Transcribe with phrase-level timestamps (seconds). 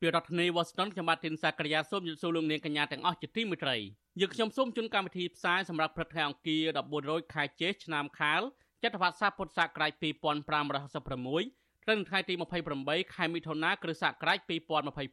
[0.00, 3.76] ពីរដ្ឋធានី Washington ខ្ញុំបាទធីនសាករិយាសូមជម្រាបសួរលោកនាងកញ្ញាទាំងអស់ជាទីមេត្រី
[4.20, 8.42] យើងខ្ញុំសូមជូនកម្មវិធីផ្សាយសម្រាប់ព្រឹកថ្ងៃអង្គារ14រោចខែចេសឆ្នាំខាល
[8.82, 12.34] ចត្វាស័កពុទ្ធសករាជ2566ត្រូវនៅថ្ងៃទី
[12.74, 14.38] 28ខែមិថុនាគ្រិស្តសករាជ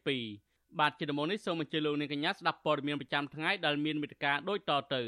[0.02, 5.02] 2022បាទជាដំណនេះសូមអញ្ជើញលោកនាងកញ្ញាស្ដាប់ព័ត៌មានប្រចាំថ្ងៃដែលមានមេត្តាដូចតទៅ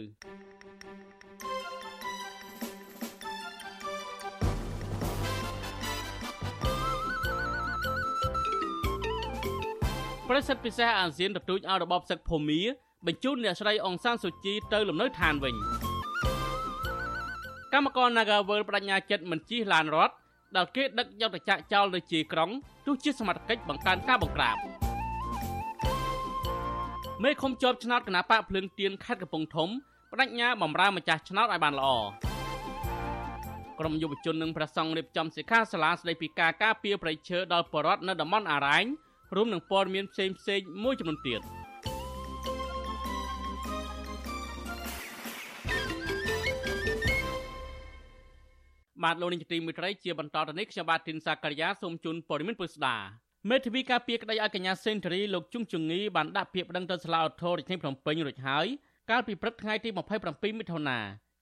[10.30, 12.60] ប្រសិទ្ធពិសេសអាស៊ានទទូចឲ្យរបបសឹកភូមា
[13.06, 15.54] បញ្ជូនអ្នកស្រីអង្សានស៊ូជីទៅលំនៅឋានវិញ
[17.72, 20.14] កម្មករ Nagawal បដញ្ញាចិត្តមិនជិះឡានរត់
[20.56, 22.50] ដែលគេដឹកយកទៅចាក់ចោលនៅជាក្រុង
[22.86, 24.56] ទោះជាសមត្ថកិច្ចបង្កើនការបង្ក្រាប
[27.22, 29.68] មេឃុំជាប់ឆ្នោតគណៈបកភ្លើងទៀនខេត្តកំពង់ធំ
[30.10, 31.88] បដញ្ញាបំរើម្ចាស់ឆ្នោតឲ្យបានល្អ
[33.78, 38.86] ក្រុមយុវជននិងប្រសង់រៀបចំសិក្ខាសាលាស្ដីពីការការពារប្រៃឈើដល់បរដ្ឋនៅតំបន់អារ៉ែង
[39.34, 41.40] រួមនឹងព័ត៌មានផ្សេងផ្សេងមួយចំនួនទៀត
[49.04, 52.96] បាទលោកនាយកទីមេត្រីជាបន្តទៅនេះខ្ញុំបាទទីនសាករិយាសូមជូនព័ត៌មានពុស្ដា
[53.50, 58.66] មេធាវីការពារក្តីឲ្យកញ្ញាសេនស៊ូរីលោកជុងជងីបានដាក់ពាក្យប្តឹងទៅសាលាឧទ្ធររាជធានីភ្នំពេញរួចហើយ
[59.10, 59.88] កាលពីព្រឹកថ្ងៃទី
[60.24, 60.98] 27មិថុនា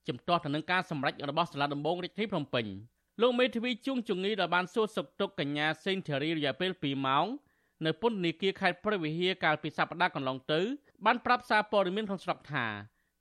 [0.07, 2.65] ជំទាស់ទៅនឹងការសម្រេចរបស់សាលាដំបងរាជធានីភ្នំពេញ
[3.21, 7.25] លោកមេធាវីជុងជងីដែលបានសួរសុខទុក្ខកញ្ញាសេនស៊ូរីរយៈពេល2ម៉ោង
[7.83, 10.59] នៅពន្ធនាគារខេត្តព្រះវិហារកាលពីសប្តាហ៍កន្លងទៅ
[11.05, 12.65] បានប្រាប់សារព័ត៌មានក្នុងស្រុកថា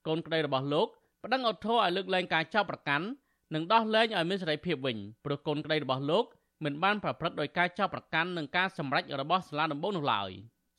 [0.07, 0.89] កូនក្តីរបស់លោក
[1.25, 3.07] ប្តឹងអធរឲ្យលើកលែងការចោទប្រកាន់
[3.55, 6.25] និងដោះលែងឲ្យមានសេរីភាពវិញព្រោះកូនក្តីរបស់លោក
[6.65, 10.31] មិនបានប្រព្រឹត្តដោយការចោទប្រកាន់និងការសម្រេចរបស់សាលាដំបងនោះឡើយ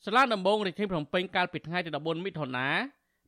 [0.04, 2.68] សាលាដំបងរាជធានីភ្នំពេញកាលពីថ្ងៃទី14មិថុនា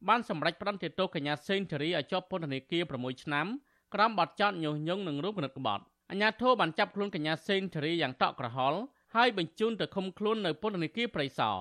[0.08, 3.46] បានសម្រេចផ្តន្ទាទោសកញ្ញាសេងធារីឲ្យជាប់ពន្ធនាគារ6ឆ្នាំ
[3.94, 8.80] ក្រោមបទចោទញុះញង់និងរួមគំនិតក្បត់អាជ្ញាធរបានចាប់ខ្លួនកញ្ញាសេងធារីយ៉ាងតក់ក្រហល់
[9.14, 11.56] ហើយបញ្ជូនទៅឃុំខ្លួននៅពន្ធនាគារព្រៃសរ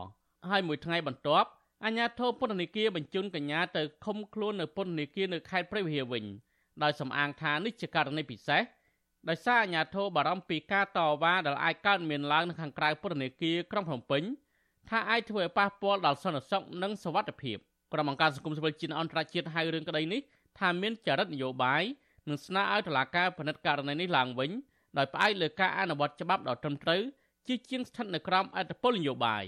[0.50, 1.50] ហើយមួយថ្ងៃបន្ទាប់
[1.86, 6.26] អាជ្ញាធរពន្ធនាគារបញ្ជូនកញ្ញាទៅឃុំខ្លួននៅពន្ធនាគារនៅខេត្តព្រៃវែងវិញ
[6.84, 8.62] ដោយសំអាងថានេះជាករណីពិសេស
[9.30, 14.24] ដោយសារអាជ្ញាធរបារម្ភពីការតវ៉ាដែលអាចកើតមានឡើងនៅខាងក្រៅពន្ធនាគារក្រុងភ្នំពេញ
[14.90, 17.58] ថាអាចធ្វើឲ្យប៉ះពាល់ដល់សន្តិសុខនិងសុវត្ថិភាព
[17.94, 20.22] ក្រុមអង្គការសង្គមស៊ីវិលជាតិអន្តរជាតិហៅរឿងក្តីនេះ
[20.60, 21.84] ថាមានចរិតនយោបាយ
[22.30, 24.52] និងស្នើឲ្យតុលាការពិនិត្យករណីនេះឡើងវិញ
[24.98, 27.02] ដោយផ្អែកលើការអនុវត្តច្បាប់ដ៏ត្រឹមត្រូវ
[27.48, 29.46] ជាជាងស្ថិតនៅក្រោមអធិបុលនយោបាយ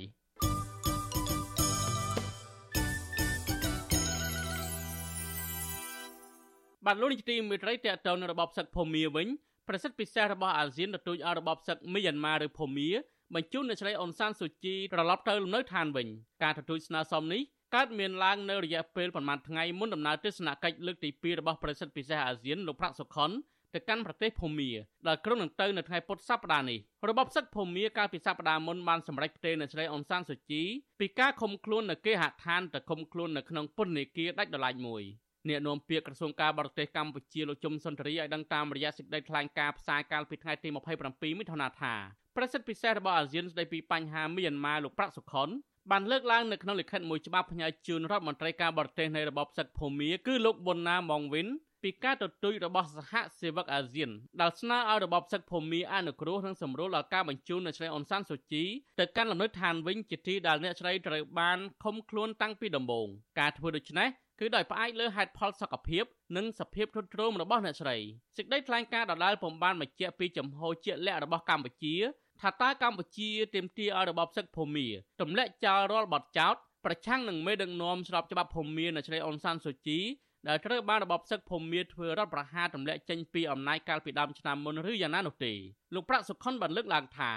[6.86, 9.28] បាទលោកនាយកទីមេត្រីតេតទៅនៅរបបសឹកភូមាវិញ
[9.68, 12.90] ប្រសិទ្ធពិសេសរបស់អាស៊ានទទូចឲ្យរបបសឹកមីយ៉ាន់ម៉ាឬភូមា
[13.36, 16.08] បញ្ជូនអ្នកស្រីអ៊ុនសានស៊ូជីត្រឡប់ទៅលំនៅឋានវិញ
[16.44, 17.42] ការទទូចស្នើសុំនេះ
[17.76, 23.32] កើតមានឡើងនៅរយៈពេលប្រមាណថ្ងៃមុនដំណើរទស្សនកិច្ចលើកទី2របស់ប្រសិទ្ធពិសេសអាស៊ានលោកប្រាក់សុខុន
[23.74, 24.72] ទៅកាន់ប្រទេសភូមា
[25.08, 30.64] ដែលក្រុងនឹងទៅនៅថ្ងៃពុធសប្តាហ៍នេះរបបសឹកភូមាកាលពីសប្តាហ៍មុនបានសម្រេចផ្ទេរនៅស្រីអ៊ុនសានស៊ូជី
[31.00, 35.04] ពីការឃុំខ្លួននៅគេហដ្ឋានទៅឃុំខ្លួននៅក្នុងពន្ធនាគារដាច់ដライមួយ
[35.48, 40.70] អ្នកនាំពាក្យក្រសួងការបរទេសកម្ពុជាលោកជុំសុនធរីឲ្យដឹងតាមរយៈសេចក្តីថ្លែងការណ៍ផ្សាយកាលពីថ្ងៃទី
[41.04, 41.94] 27មិថុនាថា
[42.36, 45.50] ប្រសិទ្ធពិសេសរបស់អាស៊ានស្តីពីបញ្ហាមីយ៉ាន់ម៉ាលោកប្រាក់សុខុន
[45.92, 51.48] បានលើកឡើងនៅក្នុងលិខិតមួយច្បាប់ផ្ញើជូនរដ្ឋមន្ត្រីការបរទេសនៃរបបសឹកភូមាគឺលោកប៊ុនណាម៉ុងវិន
[51.84, 54.10] ពីការទទូចរបស់សហសេវកអាស៊ាន
[54.42, 58.64] ដែលស្នើឲ្យរបបសឹកភូមិអនុគ្រោះនិងសម្រួលដល់ការបញ្ជូនអ្នកស្រីអ៊ុនសានសូជី
[59.00, 63.08] ទៅកាន់លំនៅឋានវិញជាទីដែលអ្នកស្រីត្រូវបានឃុំខ្លួនតាំងពីដំបូង
[63.40, 64.10] ការធ្វើដូច្នេះ
[64.40, 66.04] គឺដោយផ្អែកលើហេតុផលសុខភាព
[66.38, 67.98] និងសភាពទ្រុឌទ្រោមរបស់អ្នកស្រី
[68.38, 71.96] សេចក្តីថ្លែងការណ៍ដដែលពុំបានបញ្ជាក់ពីចំហជាក់លាក់របស់កម្ពុជា
[72.42, 74.88] ថាតើកម្ពុជាទាមទារឲ្យរបបសឹកភូមិ
[75.22, 76.56] ទម្លាក់ចោលរាល់បទចោទ
[76.86, 80.00] ប្រឆាំងនឹងមេដឹកនាំស្របច្បាប់ភូមិនៅស្រីអ៊ុនសានសូជី
[80.48, 85.54] ដែលត្រូវបានរបបសឹកភូមិធ្វើរដ្ឋប្រហារទម្លាក់ចេញពីអំណាចកាលពីដើមឆ្នាំមុនឬយ៉ាងណានោះទេ
[85.94, 87.32] លោកប្រាក់សុខុនបានលើកឡើងថា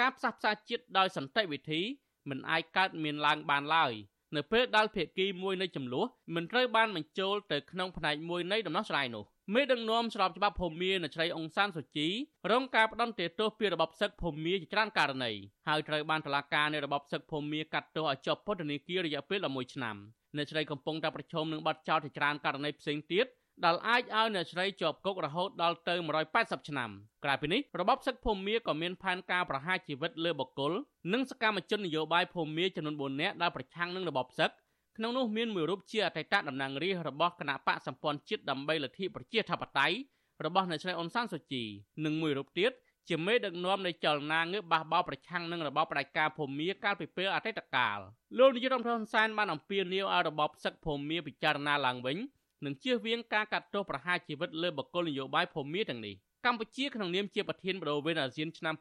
[0.00, 1.80] ការផ្សះផ្សាជាតិដោយសន្តិវិធី
[2.28, 3.92] មិនអាចកើតមានឡើងបានឡើយ
[4.36, 12.08] នៅពេលដែលភាគីមួយនៃចំនួនមិនត្រូវបានបញ្ចូលទៅក្នុងផ្នែកមួយនៃដំណោះស្រាយនោះ មេដឹកនាំស្របច្បាប់ភូមិនៅជ្រៃអង្សានសុជី
[12.50, 15.32] រងការផ្ដន្ទាទោសពីរបបសឹកភូមិជាច្រើនករណី
[15.68, 19.96] ហើយត្រូវបានតុលាការនៃរបបសឹកភូមិកាត់ទោសឲ្យជាប់ពន្ធនាគាររយៈពេល11ឆ្នាំ
[20.36, 23.26] អ្នកស្រីកំពុងតែប្រឈមនឹងបទចោទជាច្រើនករណីផ្សេងទៀត
[23.64, 25.94] ដែលអាចឲ្យអ្នកស្រីជាប់គុករហូតដល់ទៅ
[26.32, 26.90] 180ឆ្នាំ
[27.24, 30.72] ក្រៅពីនេះរបបសឹកភូមិក៏មានផែនការប្រហារជីវិតលើបុគ្គល
[31.12, 34.50] និងសកម្មជននយោបាយភូមិចំនួន4នាក់ដែលប្រឆាំងនឹងរបបសឹក
[34.96, 39.96] ក្នុងនោះមានមួយរូបជាអតីតតំណាងរាស្ត្ររបស់គណៈបកសម្ព័ន្ធជាតិដើម្បីលទ្ធិប្រជាធិបតេយ្យ
[40.44, 41.64] របស់អ្នកស្រីអ៊ុនសានសូជី
[42.04, 42.72] និងមួយរូបទៀត
[43.08, 47.98] ជាមេដឹកនាំនៃចលនាងើបបះបោប្រឆាំងនឹងរបបផ្ដាច់ការភូមាកាលពីពេលអតីតកាល
[48.38, 52.16] លោកនាយរដ្ឋមន្ត្រីហ៊ុនសែនបានអំពាវនាវឲ្យរបបសឹកភូមាពិចារណាឡើងវិញ
[52.64, 56.14] និងជៀសវាងការកាត់ទោសប្រហារជីវិតលើបុគ្គលនយោបាយភូមាទាំងនេះ
[56.44, 58.74] កម្ពុជាក្នុងនាមជាប្រធានបដូវវេនអាស៊ានឆ្នាំ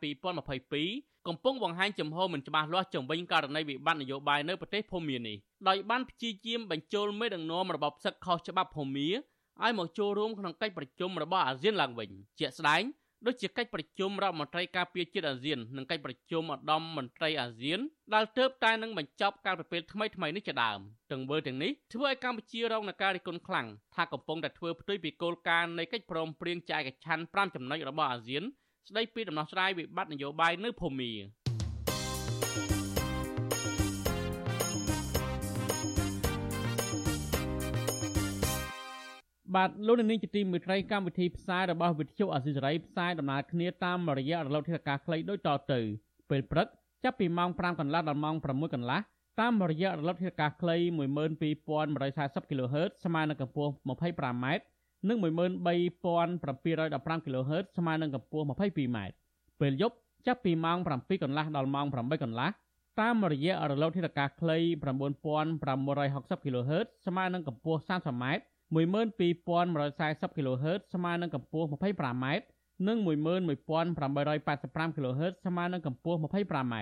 [0.59, 5.37] 2022កំពុងបង្ហាញចំហមិនច្បាស់លាស់ជំវិញករណីវិបត្តិនយោបាយនៅប្រទេសភូមានេះ
[5.67, 9.09] ដោយបានព្យាយាមបញ្ចូលមេដឹកនាំរបបសឹកខុសច្បាប់ភូមា
[9.63, 12.83] ឲ្យមកចូលរួមក្នុងកិច្ចប្រជុំរបស់អាស៊ានឡើងវិញជាក់ស្ដែង
[13.27, 17.79] ដូចជាកិច្ចប្រជុំរដ្ឋមន្ត្រីការពារជាតិអាស៊ាននិងកិច្ចប្រជុំឧត្តមមន្ត្រីអាស៊ាន
[18.13, 20.79] ដែលទើបតែនឹងបញ្ចប់ការប្រពេលថ្មីថ្មីនេះជាដើម
[21.11, 28.43] ទង្វើទាំងនេះធ្វើឲ្យកម្ពុជារងនឹងការរិះគន់ខ្លាំងថាកំពុងតែធ្វើផ្ទុយពីគោលការណ៍នៃកិច្ចព្រមព្រៀងចែកឆ័ន្ទ5ចំណុចរបស់អាស៊ាន
[28.89, 31.11] ស្ដីពីដំណោះស្រាយវិបត្តិនយោបាយនៅភូមា
[39.55, 45.79] បាទលោកនាងជាទីមេត្រីកម្មវិធីផ្សាយរបស់វិទ្យុអស៊ីសេរីផ្សាយដំណើរគ្នាតាមរយៈរលកធាតុអាកាសខ្លីដូចតទៅ
[46.29, 46.67] ពេលព្រឹក
[47.03, 48.99] ចាប់ពីម៉ោង5កន្លះដល់ម៉ោង6កន្លះ
[49.41, 50.75] តាមរយៈរលកធាតុអាកាសខ្លី
[51.41, 54.45] 12140 kHz ស្មើនឹងកម្ពស់ 25m
[55.07, 58.97] និង13715 kHz ស្មើនឹងកម្ពស់ 22m
[59.59, 59.95] ពេលយប់
[60.27, 62.49] ចាប់ពីម៉ោង7កន្លះដល់ម៉ោង8កន្លះ
[63.01, 64.57] តាមរយៈរលកធាតុអាកាសខ្លី
[66.41, 68.23] 9560 kHz ស្មើនឹងកម្ពស់ 30m
[68.73, 72.25] 12140 kHz ស្មើនឹងកម្ពស់ 25m
[72.87, 76.75] និង11885 kHz ស្មើនឹងកម្ពស់ 25m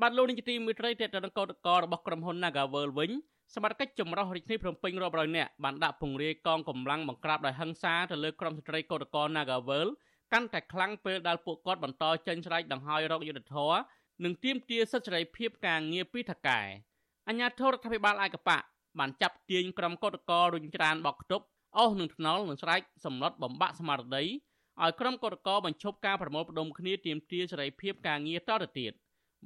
[0.00, 3.10] បាទលោកនាយកទីមេត្រីតេតតនកោតករបស់ក្រុមហ៊ុន Nagavel វិញ
[3.54, 9.88] សមត្ថកិច្ចចម្រុះរាជធានីភ្នំពេញរាប់រយនាក់បានដាក់ពង្រាយកងកម្លាំងបង្ក្រាបដោយហិង្សាទៅលើក្រុមស្ត្រីកោតក្រ Nagavel
[10.32, 13.72] កាន់តែខ្លាំងពេលដែលពួកគាត់បន្តចេញស្រែកដង្ហោយរកយុទ្ធធរ
[14.24, 16.60] និងទាមទារសិទ្ធិសេរីភាពការងារពីថកែ
[17.28, 18.58] អញ្ញាធរដ្ឋាភិបាលឯកបៈ
[18.98, 21.44] បានចាប់ទាញក្រុមកោតក្ររុញច្រានបោកខ្ទប់
[21.76, 24.24] អស់នឹងថ្នល់និងស្រែកសម្លុតបំបាក់ស្មារតី
[24.82, 28.92] ឲ្យក្រុមកោតក្របញ្ឈប់ការប្រមូលផ្ដុំគ្នាទាមទារសេរីភាពការងារតទៅទៀត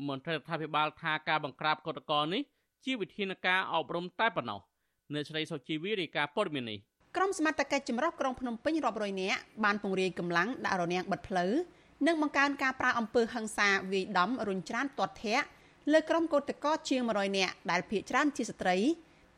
[0.08, 2.43] មន្ត្រីរដ្ឋាភិបាលថាការបង្ក្រាបកោតក្រនេះ
[2.85, 4.61] ជាវិធានការអប់រំតែប៉ុណ្ណោះ
[5.15, 6.79] អ្នកស្រីសុជីវីរាយការណ៍ព័ត៌មាននេះ
[7.17, 11.53] ក្រុមសមត្ថកិច្ចចម្រុះក្រុងភ្នំពេញរាប់រយនាក់បានពង្រាយកម្លាំងដាក់រនាំងបិទផ្លូវ
[12.06, 15.47] និងបង្កើនការប្រាអំពើហិង្សាវាយដំរុញច្រានទាត់ធាក់
[15.93, 18.77] លើក្រុមកោតក្រជាង100នាក់ដែលភ ieck ច្រានជាស្ត្រី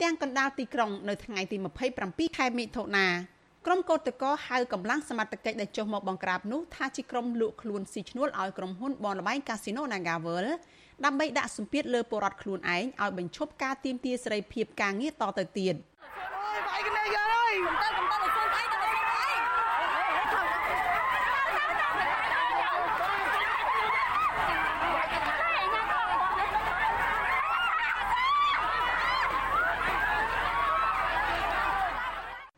[0.03, 1.57] ទាំងកណ្ដាលទីក្រុងនៅថ្ងៃទី
[1.97, 3.07] 27ខែមិថុនា
[3.67, 10.47] ក្រុមកោតក្រហៅកម្លាំងសមត្ថកិច្ចដែលចុះមកបង្ក្រាបនោះថាជាក្រុមលក់ខ្លួនស៊ីឈ្នួលឲ្យក្រុមហ៊ុនបនលបែងកាស៊ីណូ Nagavel
[11.05, 15.75] ដើម្បីដាក់សម្ពាធលើពលរដ្ឋខ្លួនឯងឲ្យបញ្ឈប់ការទាមទារសេរីភាពការងារតទៅទៀត
[16.35, 19.43] អូយបាយគ្នាយើអើយកំតល់កំតល់ឲ្យខ្លួនឯងទៅខ្លួនឯង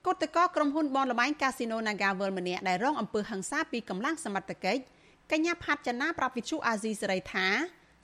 [0.06, 4.82] គឧតកោក្រុមហ៊ុនបនលបែងកាស៊ីណូ Nagavel ម្នាក់ដែលរងអំពើហិង្សាពីកម្លាំងសមត្ថកិច្ច
[5.32, 7.48] កញ្ញាផាត់ចនាប្រាប់វិទ្យុអាស៊ីសេរីថា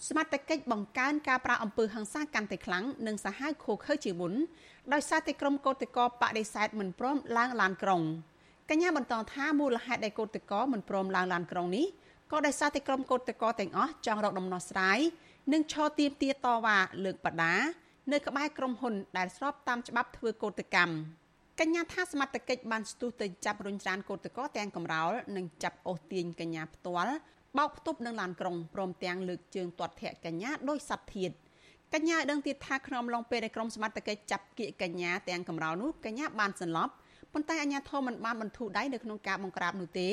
[0.09, 4.33] សមត្ថកិច្ចបង្កើនការប្រាអំពើហិង្សាកាន់តែខ្លាំងនិងសាហាវឃោឃៅជាមុន
[4.93, 8.03] ដោយសារតែក្រុមកោតកោបដិសេធមិនព្រមឡើងឡានក្រុង
[8.71, 11.87] កញ្ញាបន្តថាមូលហេតុដែលកោតកោមិនព្រមឡើងឡានក្រុងនេះ
[12.33, 14.99] ក៏ដោយសារតែក្រុមកោតកោទាំងអស់ចង់រកដំណោះស្រាយ
[15.53, 17.55] និងឈរទៀមទាតវ៉ាលើកបដា
[18.13, 20.95] នៅក្បែរក្រុមហ៊ុនដែលស្របតាមច្បាប់ធ្វើកោតកម្ម
[21.61, 27.15] កញ្ញាថាសមត្ថកិច្ចបានស្ទុះទៅចាប់រុញច្រានកោតកោទាំងកំរោលនិងចាប់អូសទាញកញ្ញាផ្ទាល់
[27.59, 31.31] បោកផ្ទប់នឹងឡានក្រុងព្រមទាំងលើកជើងទាត់ធាក់កញ្ញាដោយសັດធាត
[31.95, 36.93] កញ្ញាឲ្យដឹងទៀតថាក្នុងឡុងពេលដែលក្រុមសមត្ថកិច្ចចាប់គៀកកញ្ញាទាំងកំរោលនោះកញ្ញាបានសន្លប់
[37.33, 40.09] ប៉ុន្តែអាជ្ញាធរមិនបានបន្ធូរដៃនៅក្នុងការបង្ក្រាបនោះទេ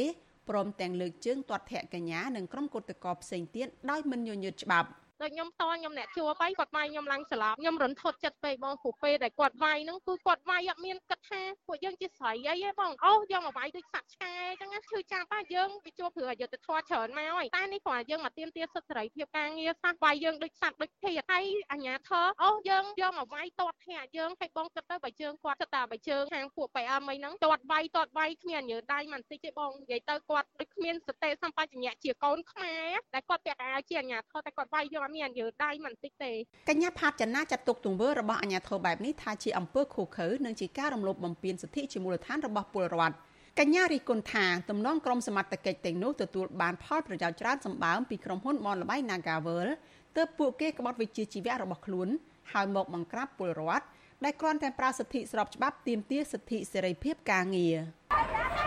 [0.49, 4.89] ព្រមទាំងលើកជើងទាត់ធាក់កញ្ញានិងក្រុមកុតកោផ្សេងទៀតដោយមិនញញើតច្បាប់
[5.21, 36.31] ដូចខ្ញុំតខ្ញុំអ្នកជួបហើយគាត់វាយខ្ញុំឡើងស្លាប់ខ្ញុំរន្ធត់ចិត្តពេកបងព្រោះពេលដែលគាត់វាយហ្នឹងគឺគាត់វាយអត់មានគិតថាពួកយើងជាស្រីអីទេបងអូយើងមកវាយដូចសត្វឆ្កែអញ្ចឹងឈឺចាប់ហើយយើងវាជួបព្រោះអយុធធម៌ច្រើនមកហើយតែនេះគ្រាន់យើងមកទៀមទាសិទ្ធិសេរីភាពការងារសោះវាយយើងដូចសត្វដូចភេទហើយអញ្ញាធរអូយើងយើងមកវាយតតធាក់យើងឲ្យបងគិតទៅបើជើងគាត់គិតតែបើជើងខាងពួក PM អីហ្នឹងតតវាយតតវាយគ្មានញើដៃមិនតិចទេបងនិយាយទៅគាត់ដូចគ្មានសតិសម្បជញ្ញៈជាកូនខ្មែរតែគាត់ពាក់អាវជាអញ្ញាធរតែគាត់វាយយើងអត់មានញើដៃមិនតិចទេ
[36.69, 43.15] កញ្ញាផាតចនាចាត់ទុកទង្វើរបស់អាជ្ញាធរបែបនេះថាជាអំពើឃោឃៅនិងជាការរំលោភបំពានសិទ្ធិជាមូលដ្ឋានរបស់ពលរដ្ឋ
[43.59, 49.67] កញ្ញារីគុណថាទំនងក្រុមសមត្ថកិច្ចទាំងនោះទទួលបានផលប្រយោជន៍ច្រើនសម្បើមពីក្រុមហ៊ុនបនលបៃ Nagavel
[50.15, 52.07] ទើបពួកគេក្បត់វិជ្ជាជីវៈរបស់ខ្លួន
[52.51, 53.85] ហើយមកបង្ក្រាបពលរដ្ឋ
[54.25, 57.77] ដែលគ្រាន់តែប្រើសិទ្ធិស្របច្បាប់ទាមទារសិទ្ធិសេរីភាពការងារ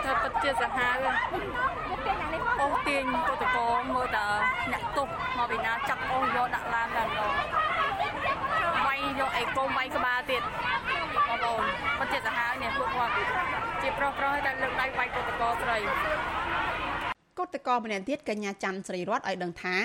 [0.05, 1.05] ទៅពិតជាសាហាវ
[2.61, 3.57] អូសទាញកតក
[3.95, 4.27] មើលតើ
[4.71, 7.33] អ្នកទោសមកពីណាចាប់អូសយកដាក់ឡានតែម្ដង
[8.85, 10.41] វាយយកអីកុំវាយក្បាលទៀត
[11.15, 11.61] បងប្អូន
[11.99, 13.13] ពិតជាសាហាវនេះពួកគាត់
[13.81, 15.77] ជាប្រុសប្រុសតែលើកដៃវាយកតកស្រី
[17.39, 19.75] កតកម្នាក់ទៀតកញ្ញាច័ន្ទស្រីរតឲ្យដឹងថា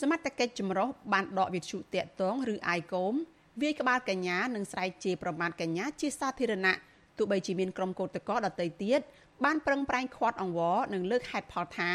[0.00, 3.14] សមត្ថកិច្ចចម្រុះបានដកវិទ្យុតាកតងឬអាយកូម
[3.62, 6.74] វាយក្បាលកញ្ញានិងស្រែកជេរប្រមាថកញ្ញាជាសាធារណៈ
[7.18, 9.00] ទោះបីជាមានក្រុមកោតក្រដទៃទៀត
[9.44, 11.90] បានប្រឹងប្រែងខាត់អង្វរនិងលើកហេតុផលថា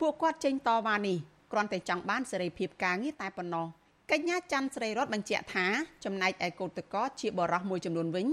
[0.00, 1.18] ពួកគាត់ចេញតវ៉ានេះ
[1.52, 3.66] គ្រាន់តែចង់បានសេរីភាពការងារតែប៉ុណ្ណោះ
[4.12, 5.66] កញ្ញាច័ន្ទស្រីរតបញ្ជាក់ថា
[6.04, 8.26] ចំណែកឯកោតក្រជាបរោះមួយចំនួនវិញ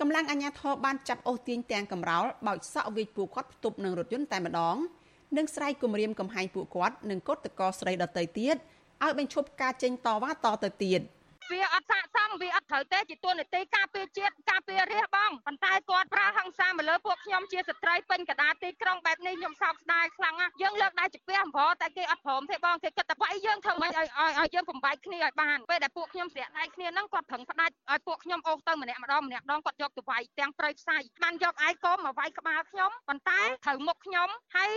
[0.00, 4.76] កម្លាំងអាជ្ញាធរបានចាប់អូសទាញទាំងកំរោលបោចសក់វាយពួកគាត់ផ្ទប់នឹងរថយន្តតែម្ដង
[5.36, 8.56] និងស្រែកគំរាមកំហែងពួកគាត់និងកោតក្រស្រីដទៃទៀត
[9.04, 11.00] ឲ្យបញ្ឈប់ការចេញតវ៉ាតទៅទៀត។
[11.50, 16.05] វាអត់ស័ក្តិសមវាអត់ត្រូវទេជាទួនាទីការពារជាតិការពាររាជបងប៉ុន្តែគាត់ប្រើហិង្សាមក
[16.88, 24.08] លើពួកខ្ញុំជាស្ត្រីពេញកដាទីក្រុងបែបនេះខ្ញុំសោកស្ដាយខ្លាំងណាស់យើងលើកដៃជំពះអង្វរតែគេអត់ព្រមទេបងគេគិតតែវាយយើងធ្វើម៉េចឲ្យ
[24.40, 34.72] ឲ្យយើងបំបែកគ្នាឲ្យបានពេលដែលពួកខ្ញុំស្រាក់ដៃគ្នាហ្នឹងគាត់ប្រឹងផ្ដាច់ឲ្យពួកខ្ញុំអូសទៅម្នាក់ម្ដងម្នាក់ម្ដងគាត់យកទៅវាយទាំងព្រៃផ្សៃបានយកឯកោមកវាយក្បាលខ្ញុំប៉ុន្តែត្រូវមុខខ្ញុំហើយ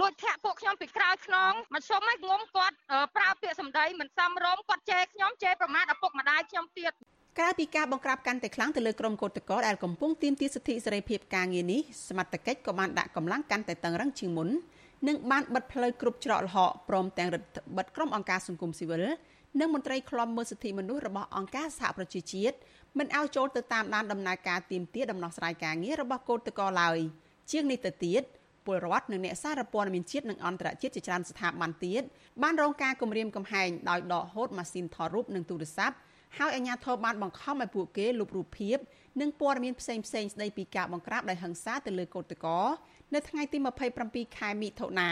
[0.00, 2.76] លួចធាក់ពួកខ្ញុំពីក្រោយខ្នងមកសុំឲ្យងុំគាត់
[3.16, 6.92] ប្រើពាក្យសម្ដីមិនសមរម្យគាត់ជេរខ្ញុំជេរប្រមាថឪពុកម្ដាយខ្ញុំទៀត
[7.38, 14.48] ក្រៅពីការបង្ក្រាបកាន់តែខ្លាំងទៅលើក្រុមកោតក្រដែលកំពុងទាមទារសិទ្ធិសេរីភាពការងារនេះសមត្ថកិច្ចក៏បានដាក់កម្លាំងកាន់តែតឹងរឹងជាងមុន
[15.08, 19.04] និងបានបិទផ្លូវគ្រប់ច្រកល្ហកព្រមទាំងរដ្ឋបិទក្រុមអង្គការសង្គមស៊ីវិល
[19.60, 22.56] និងមន្ត្រីឃ្លាំមើលសិទ្ធិមនុស្សរបស់អង្គការសហប្រជាជាតិ
[22.98, 26.98] មិនឲ្យចូលទៅតាមដានដំណើរការទាមទារដំណោះស្រាយការងាររបស់កោតក្រឡើយ
[27.50, 28.22] ជាងនេះទៅទៀត
[28.66, 32.02] ពលរដ្ឋនិងអ្នកសារព័ត៌មានជាតិនិងអន្តរជាតិជាច្រើនស្ថាប័នទៀត
[32.42, 35.96] បានរងការគំរាមកំហែងដោយដកហូតម៉ាស៊ីនថតរូបនិងទូរស័ព្ទ
[36.37, 38.77] ហើយអាជ្ញាធរបានបង្ខំឲ្យពួកគេលុបរូបភាព
[39.21, 42.65] និងព័ត៌មានផ្សេងផ្សេងស្ដីពីការបង្ក្រាបដោយហិង្សាទៅលើកោតក្រ
[43.13, 43.57] នៅថ្ងៃទី
[43.97, 45.09] 27ខែមិថុនា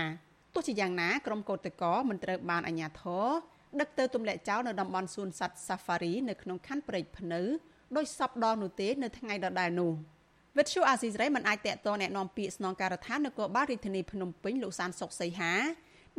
[0.53, 3.27] ទោះជាយ៉ាងណាក្រុមកោតក្រមិនត្រូវបានអាជ្ញាធរ
[3.79, 7.41] ដឹកទៅទម្លាក់ចោលនៅតំបន់សួនសត្វ Safari នៅក្នុងខណ្ឌព្រែកភ្នៅ
[7.97, 9.91] ដោយសពដងនោះទេនៅថ្ងៃដដែលនោះ
[10.57, 15.53] វិទ្យុអាស៊ីសេរីមិនអាចតកតងแนะនាំពាក្យស្នងការដ្ឋាននគរបាលរាជធានីភ្នំពេញលោកសានសុកសីហា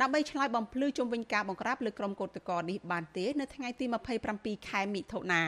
[0.00, 3.84] ដើម្បីឆ្លើយបំភ្លឺជុំវិញការបង្ក្រាបលើក្រុមកោតក្រនេះបានទេនៅថ្ងៃទី
[4.26, 5.42] 27ខែមិថុនា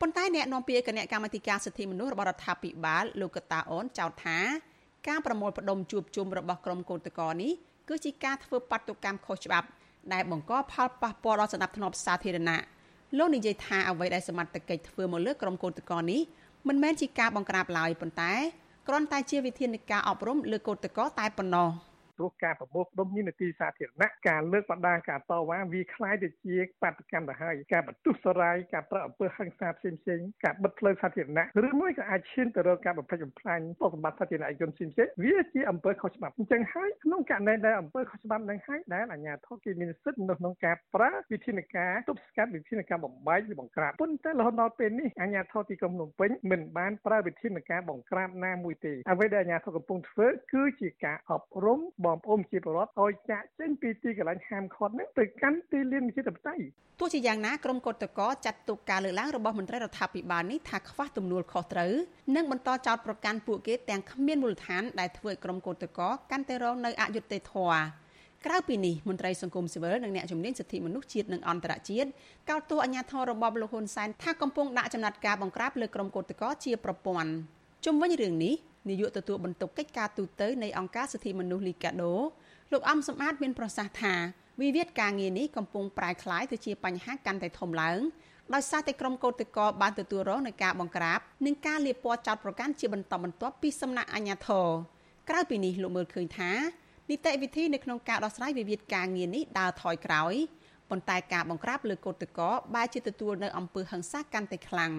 [0.00, 4.38] ប៉ុន្តែអ្នកនាំពាក្យគណៈកម្មាធិការសិទ្ធិមនុស្សរបស់រដ្ឋាភិបាលលោកកតាអូនចោទថា
[5.08, 7.52] ការប្រមូលផ្ដុំជួបជុំរបស់ក្រុមកោតក្រនេះ
[7.88, 9.68] គឺជាការធ្វើបាតុកម្មខុសច្បាប់
[10.12, 12.62] ដែលបង្កផលប៉ះពាល់ដល់សន្តិភាពសាធារណៈ
[13.18, 16.20] លោកនិយាយថាអ្វីដែលសមត្ថកិច្ចធ្វើមកលើក្រុមកោតក្រនេះ
[16.68, 18.32] មិនមែនជាការបង្ក្រាបឡើយប៉ុន្តែ
[18.88, 21.68] គ្រាន់តែជាវិធានការអប់រំលើកោតក្រតែប៉ុណ្ណោះ។
[22.17, 56.56] ព្រោះការប្រមូលផ្ដុំមាននទីសាធារណៈការលើកបដាការតវ៉ាវាคล้ายទៅជាបាតកម្មទៅហើយការបន្ទុះសរាយការប្រអំពើហិង្សាផ្សេងផ្សេងការបិទផ្លូវសាធារណៈឬមួយក៏អាចឈានទៅរកការបំផ្លិចបំផ្លាញបសម្បត្តិសាធារណជនផ្សេងផ្សេងវាជាអំពើខុសច្បាប់អញ្ចឹងហើយក្នុងករណីដែលអំពើខុសច្បាប់នឹងហើយដែលអាជ្ញាធរគេមានសិទ្ធិនៅក្នុងការប្រើវិធានការទប់ស្កាត់វិធានការបំបែកឬបង្ក្រាបប៉ុន្តែរហូតដល់ពេលនេះអាជ្ញាធរទីក្រុងភ្នំពេញមិនបានប្រើវិធានការបង្ក្រាបណាមួយទេអ្វីដែលអាជ្ញាធរកំពុងធ្វើគឺជាការអប់រំប បងប្អូនជាពលរដ្ឋរដ្ឋឲ្យចាក់ចេញពីទីកន្លែងហាមឃាត់នេះទៅកាន់ទីលានវិជាតបតៃ
[57.00, 61.92] ទោះជាយ៉ាងណាក្រមកោតតកចាត់ទុកការលើកឡើងរបស់មន្ត្រីរដ្ឋាភិបាលនេះថាខ្វះទំនួលខុសត្រូវ
[62.36, 67.80] និងបន្តចោទប្រកាន់ពួកគេទាំងគ្មានមូលដ្ឋានដែលធ្វើឲ្យក្រមកោតតកកាន់តែរងនៅអយុត្តិធម៌
[68.46, 72.08] ក្រៅពីនេះមន្ត្រីសង្គមស៊ីវិលនិងអ្នកជំនាញសិទ្ធិមនុស្សជាតិនិងអន្តរជាតិ
[72.50, 77.30] កោតទោសអាញាធររបបលោកហ៊ុនសែនថាកំពុងដាក់ចំណាត់ការបង្ក្រាបលើក្រុមកោតក្រជាប្រព័ន្ធ
[77.84, 78.54] ជុំវិញរឿងនេះ
[78.88, 82.14] នាយកទទួលបន្ទុកកិច្ចការទូតទៅនៃអង្គការសិទ្ធិមនុស្សលីកាដូ
[82.72, 84.14] លោកអំសំអាតមានប្រសាសន៍ថា
[84.62, 88.00] វិវាទការងារនេះកំពុងប្រែក្លាយទៅជាបញ្ហាកាន់តែធំឡើង
[88.54, 94.68] ដោយសារតែក្រុមកោតក្របានទទួលរងនឹងការបង្ក្រាបនិងការលាបពណ៌ចោតប្រកាន់ជាបន្តបន្ទាប់ពីសំណាក់អាជ្ញាធរ
[95.28, 96.50] ក្រៅពីនេះលោកមើលឃើញថា
[97.10, 100.34] នីតិវិធីនៅក្នុងការដោះស្រាយវិវាទការងារនេះដើរថយក្រោយ
[100.90, 104.92] ប៉ុន្តែការបង្ក្រាបលើកោតក្របែរជាទទួលនៅអំពើហិង្សាកាន់តែខ្លាំង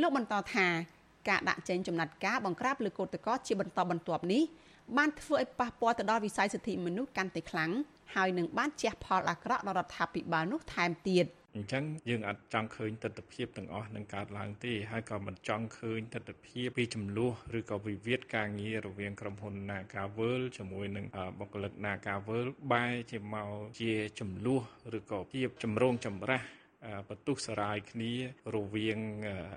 [0.00, 0.66] លោកបន្តថា
[1.28, 4.42] ការដាក់ចេញចំណាត់ការបង្ក្រាបលើកោតក្រជាបន្តបន្ទាប់នេះ
[4.96, 7.70] បានធ្វើឲ្យប៉ះពាល់ទៅដល់វិស័យសិទ្ធិមនុស្សកាន់តែខ្លាំង
[8.14, 11.26] ហើយនឹងបានជះផលអាក្រក់ដល់រដ្ឋាភិបាលនោះថែមទៀត
[11.56, 21.06] អញ្ចឹងយើងអត់ចង់ឃើញទស្សនវិជ្ជាទាំងអស់នឹងកើតឡើងទេហើយក៏មិនចង់ឃើញទស្សនវិជ្ជាពីចំនួនឬក៏វិវាទការងាររវាងក្រុមហ៊ុន Nagavel ជាមួយនឹង
[21.38, 23.48] បុគ្គលិក Nagavel បែរជាមក
[23.80, 24.62] ជាចំនួន
[24.98, 26.44] ឬក៏ជាចម្រងចម្រាស់
[27.08, 28.12] បន្ទុះសារាយគ្នា
[28.54, 28.98] រវាង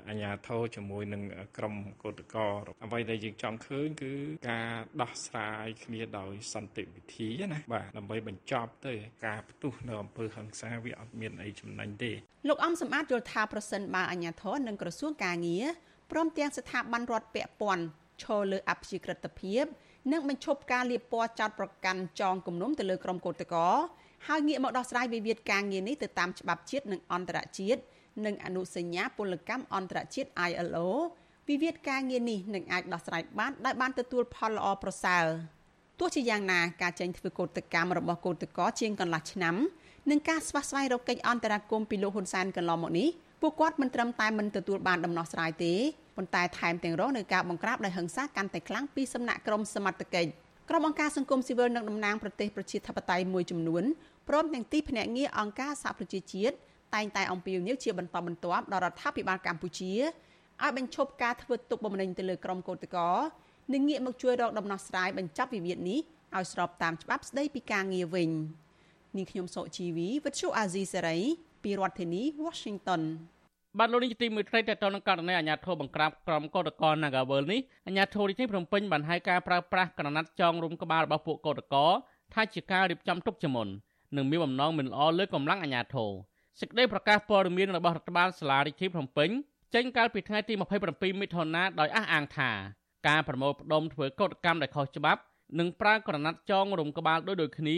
[0.10, 1.24] អាជ្ញាធរជាមួយនឹង
[1.58, 4.12] ក្រមកោតក្រអ្វីដែលយើងចង់ឃើញគឺ
[4.50, 4.70] ការ
[5.02, 8.94] ដោះស្រាយគ្នាដោយសន្តិវិធីណាបាទដើម្បីបញ្ចប់ទៅ
[9.26, 12.12] ការផ្ទុះនៅអំពើហិង្សាវាអត់មានអីចំណេញទេ
[12.48, 15.66] លោកអំសម្បត្តិយល់ថាប្រសិនបើអាជ្ញាធរនិងក្រសួងកាងារ
[16.12, 17.86] ព្រមទាំងស្ថាប័នរដ្ឋពាក់ព័ន្ធ
[18.24, 19.66] ឈរលើអព្យាក្រឹតភាព
[20.12, 23.74] និងបញ្ឈប់ការលាបពណ៌ចោតប្រកាន់ចងគំនុំទៅលើក្រុមកោតក្រ
[24.28, 27.82] ហើយងាកមកដោះស្រាយវិវាទការងារនេះទៅតាមច្បាប់ជាតិនិងអន្តរជាតិ
[28.26, 30.88] និងអនុសញ្ញាពលកម្មអន្តរជាតិ ILO
[31.50, 35.26] វិវាទការងារនេះនឹងអាចដោះស្រាយបានដោយបានទទួលផលល្អប្រសើរ
[36.00, 39.56] ទោះជាយ៉ាងណាការចេញធ្វើកោតកម្មរបស់កោតក្រជាងកន្លះឆ្នាំ
[40.10, 43.10] និងការស្វះស្វែងរកកិច្ចអន្តរាគមន៍ពីលោកហ៊ុនសែនកន្លងមកនេះ
[43.42, 45.74] ពួកគាត់មិនត្រឹមតែមិនទទួលបានដំណោះស្រាយទេ
[46.16, 50.30] ប៉ុន្តែថែមទាំងរងនៅការបង្ក្រាបដោយហិង្សាកាន់តែខ្លាំងពីសំណាក់ក្រុមសមត្ថកិច្ច
[50.70, 53.84] ក្រុមអង្គការសង្គមស៊ីវិលនិងតំណាងប្រទេសប្រជាធិបតេយ្យមួយចំនួន
[54.30, 56.56] ព្រមទាំងទីភ្នាក់ងារអង្គការសហប្រជាជាតិ
[56.96, 59.94] តែងតែអំពាវនាវជាបន្តបន្ទាប់ដល់រដ្ឋាភិបាលកម្ពុជា
[60.64, 63.14] ឲ្យបញ្ឈប់ការធ្វើទុកបុកម្នេញទៅលើក្រុមកោតក្រ
[63.74, 66.00] និងងាកមកជួយរកដំណោះស្រាយបញ្ចប់វិវាទនេះ
[66.36, 68.30] ឲ្យស្របតាមច្បាប់ស្តីពីការងារវិញ
[69.18, 71.18] នាងខ្ញុំសុជីវីវិទ្យុអាស៊ីសេរី
[71.64, 73.02] ពីរដ្ឋធានី Washington
[73.80, 81.92] បាទលោកនាយកទីមួយត្រីតទៅនឹងករណីអាញាធរបង្ក្រាបក្រុមកោតក្រ Nagawal នេះអាញាធររាជធានីភ្នំពេញបានឲ្យការប្រើប្រាស់ក្រណាត់ចងរុំក្បាលរបស់ពួកកោតក្រ
[82.34, 83.68] ថាជាការរៀបចំទុកជាមុន
[84.16, 86.12] និងមានបំណងមិនល្អលើកម្លាំងអាញាធរ
[86.60, 89.30] សេចក្តីប្រកាសព័ត៌មានរបស់រដ្ឋបាលសាលារាជធានីភ្នំពេញ
[89.76, 90.54] ចេញកាលពីថ្ងៃទី
[90.88, 92.52] 27មិថុនាដោយអះអាងថា
[93.08, 95.22] ការប្រមូលផ្ដុំធ្វើកោតកម្មដែលខុសច្បាប់
[95.60, 97.78] និងប្រើក្រណាត់ចងរុំក្បាលដូចដូចគ្នា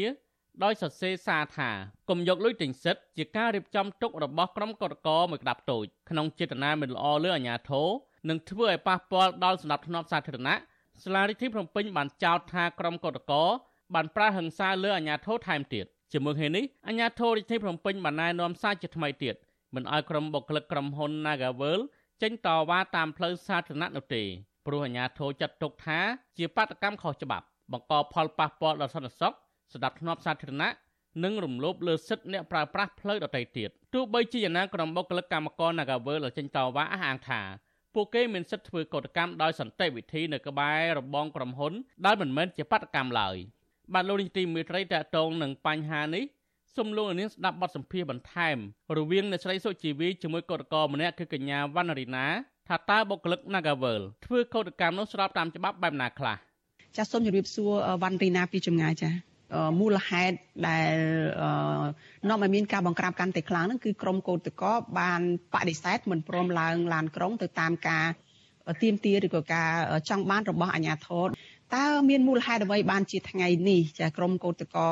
[0.63, 1.69] ដោយសរសេរសារថា
[2.09, 7.87] កុំយកលុយទិញសិទ្ធជាការរៀបចំទុករបស់ក្រុមកតកមួយក្តាប់តូចក្នុងចេតនាមិនល្អលើអាជ្ញាធរ
[8.29, 10.57] និងធ្វើឲ្យប៉ះពាល់ដល់សន្តិភាពសាធារណៈ
[11.03, 13.33] សាលារដ្ឋាភិបាលភ្នំពេញបានចោទថាក្រុមកតក
[13.95, 19.35] បានប្រើហិង្សាលើអាជ្ញាធរថែមទៀតជាមួយគ្នានេះអាជ្ញាធររាជធានីភ្នំពេញបានណែនាំសារជាថ្មីទៀត
[19.75, 21.79] មិនឲ្យក្រុមបុគ្គលិកក្រុមហ៊ុន Nagavel
[22.21, 24.23] ចេញតវ៉ាតាមផ្លូវសាធារណៈនោះទេ
[24.65, 25.99] ព្រោះអាជ្ញាធរចាត់ទុកថា
[26.37, 29.33] ជាបាតកម្មខុសច្បាប់បង្កផលប៉ះពាល់ដល់សន្តិសុខ
[29.73, 30.69] ស្ដាប់ធ្នាប់សាធារណៈ
[31.23, 37.41] និងរំលោភលើសិទ្ធិអ្នកប្រើប្រាស់ផ្លូវដទៃទៀតទោះបីជាយ៉ាងណាក្រុមបុគ្គលិកកម្មករ Nagavel ចេញតវ៉ាអះអាងថា
[37.93, 41.73] ពួកគេមានសិទ្ធិធ្វើកតកម្មដោយសន្តិវិធីនៅក្បែររបងក្រុមហ៊ុន
[42.05, 43.35] ដែលមិនមែនជាបាតកម្មឡើយ
[43.93, 46.23] បាទលោកនាយទីមេត្រីតកតងនឹងបញ្ហានេះ
[46.75, 48.57] សូមលោកនាងស្ដាប់បទសម្ភាសន៍បន្ថែម
[48.97, 52.25] រវាងអ្នកស្រីសុជីវីជាមួយកតកម្នាក់គឺកញ្ញាវណ្ណរីណា
[52.67, 56.37] ថាតើបុគ្គលិក Nagavel ធ្វើកតកម្មនោះស្របតាមច្បាប់បែបណាខ្លះ
[56.97, 57.71] ចាសសូមជម្រាបសួរ
[58.03, 59.26] វណ្ណរីណាពីចម្ងាយចា៎
[59.79, 60.35] មូលហេតុ
[60.67, 60.95] ដែល
[62.29, 65.21] នាំឲ្យមានការបង្ក្រាបកាន់តែខ្លាំងហ្នឹងគឺក្រមកោតកោបាន
[65.53, 68.05] បដិសេធមិនព្រមឡើងឡានក្រុងទៅតាមការ
[68.83, 69.69] ទៀមទាឬក៏ការ
[70.09, 71.27] ចង់បានរបស់អាជ្ញាធរ
[71.75, 74.91] តើមានមូលហេតុអ្វីបានជាថ្ងៃនេះចាក្រមកោតកោ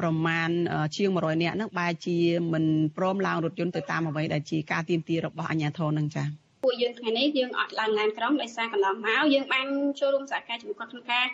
[0.00, 0.50] ប្រមាណ
[0.96, 2.18] ជាង100នាក់ហ្នឹងបែរជា
[2.52, 2.64] មិន
[2.96, 9.66] ព្រមឡើងរថយន្តទៅតាមអ្វីដែលជាការទៀមទារបស់អាជ្ញាធរហ្នឹងចា៎ ពួកយើងថ្ងៃនេះយើងអត់ឡើងឡានក្រុងដោយសារកន្លងមកយើងបាន
[10.00, 11.26] ចូលរួមសហការជាមួយគាត់ក្នុងការ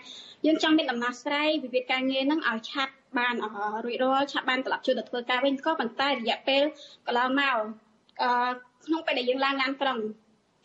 [0.47, 3.35] យើងចង់មានដំណោះស្រាយវិវាទការងារហ្នឹងឲ្យឆាប់បាន
[3.85, 6.63] រួចរាល់ឆាប់បានត្រឡប់ជួបទៅធ្វើការវិញក៏ប៉ុន្តែរយៈពេល
[7.07, 7.57] កន្លងមក
[8.23, 8.31] អឺ
[8.87, 9.99] ក្នុងពេលដែលយើងឡើងឡានក្រុង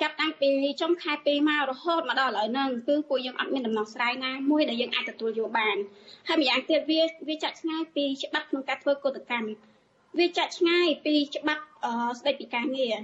[0.02, 0.50] ចាប់តាំងពី
[0.82, 5.76] ចុងខែ2មករហូតមកដល់ឥឡូវហ្នឹងគឺពួកយើងអត់មានដំណោះស្រាយណាមួយដែលយើងអាចទទួលយកបាន
[6.28, 9.50] ហើយម្យ៉ាងទៀតវាវាចាក់ឆ្ងាយពីច្បាប់ក្នុងការធ្វើកុតកម្ម
[10.20, 11.64] វាចាក់ឆ្ងាយពីច្បាប់
[12.20, 12.96] ស្តីពីការងារ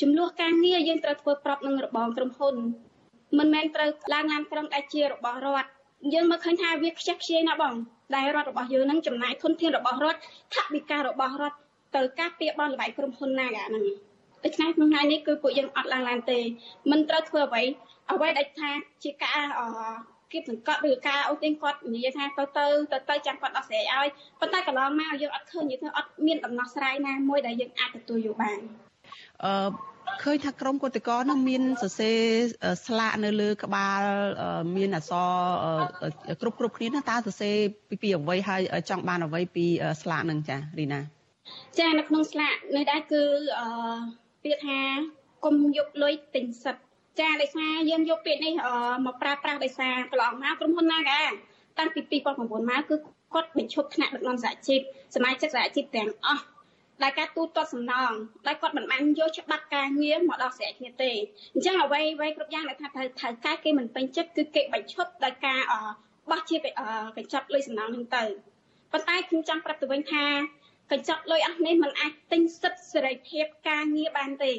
[0.00, 2.54] ចំនួនការងារយើងត្រូវធ្វើប្របនឹងរបងក្រុមហ៊ុន
[3.38, 5.68] មិនមែនត្រូវឡើងឡានក្រុងដែលជារបស់រដ្ឋ
[6.14, 7.74] យើងមើលឃើញថាវាខ្ជះខ្ជាយណាបង
[8.14, 10.20] ដែលរដ្ឋរបស់យើងនឹងចំណាយធនធានរបស់រដ្ឋ
[10.54, 11.58] ថវិការបស់រដ្ឋ
[11.96, 13.84] ទៅការពារបនលបែងក្រុមហ៊ុនណាកាហ្នឹង
[14.44, 16.38] ដូច្នេះក្នុងថ្ងៃនេះគឺពួកយើងអត់ឡើងឡានទេ
[16.90, 17.62] មិនត្រូវធ្វើអ្វី
[18.12, 18.70] អ្វីដែលថា
[19.04, 19.62] ជាការអ
[20.32, 24.08] គៀបសង្កត់ឬការអូសទាញគាត់និយាយថាទៅទៅទៅទៅចាំគាត់ដោះស្រាយឲ្យ
[24.40, 28.60] ប៉ុន្តែកន្លងមកយើងអត់ឃើញនិយាយថាអត់មានដំណោះស្រាយណាមួយដែលយើងអាចទទួលយកបាន
[29.44, 32.18] អឺឃើញថាក្រមកតកនឹងមានសរសេរ
[32.86, 34.02] ស្លាកនៅលើក្បាល
[34.76, 37.56] មានអក្សរគ្រប់គ្រប់គ្នាតើសរសេរ
[37.88, 39.66] ពីពីអ្វីហើយចង់បានអ្វីពី
[40.02, 41.00] ស្លាកនឹងចារីណា
[41.78, 43.22] ចានៅក្នុងស្លាកនេះដែរគឺ
[43.58, 43.66] អឺ
[44.44, 44.78] ពាក្យថា
[45.44, 46.82] គុំយកលុយទិញសិទ្ធ
[47.20, 48.52] ចាដោយសារយើងយកពាក្យនេះ
[49.06, 51.22] មកប្រើប្រាស់ដោយសារកន្លងមកក្រុមហ៊ុនណាកា
[51.78, 52.96] តាំងពី2009មកគឺ
[53.34, 54.80] គាត់បញ្ឈប់ថ្នាក់ដឹកនាំសហជីព
[55.14, 56.44] សមាជិកសហជីពទាំងអស់
[57.02, 58.12] ដែលការទូទាត់សំណង
[58.46, 61.12] ដែលគាត់មិនបានយកច្បាប់ការងារមកដោះស្រាយគ្នាទេ
[61.54, 65.60] អញ្ចឹងអ្វីអ្វីគ្រប់យ៉ាងដែលថាត្រូវត្រូវការគេមិនពេញចិត្តគឺគេបញ្ឈប់ដោយការ
[66.30, 66.56] បោះជា
[67.16, 68.24] កញ្ចប់លុយសំណងហ្នឹងទៅ
[68.92, 70.24] ប៉ុន្តែខ្ញុំចង់ប្រាប់ទៅវិញថា
[70.92, 74.52] កញ្ចប់លុយអស់នេះมันអាចទិញសិទ្ធិសេរីភាពការងារបានទេ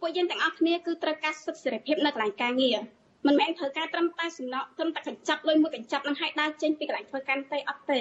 [0.00, 2.78] ពួកយើងទាំងអស់គ្នាគឺត្រូវការសិទ្ធិសេរីភាពនៅកន្លែងការងារ
[3.26, 8.00] មិនមែនត្រូវការត្រឹមតែសំណក់ត្រឹមតែកញ្ចប់លុយមួយកញ្ចប់នឹងឲ្យដើរចេញពីកន្លែងធ្វើការទេអត់ទេ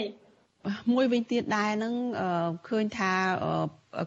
[0.93, 1.93] មួយវិញទៀតដែរហ្នឹង
[2.67, 3.11] ឃើញថា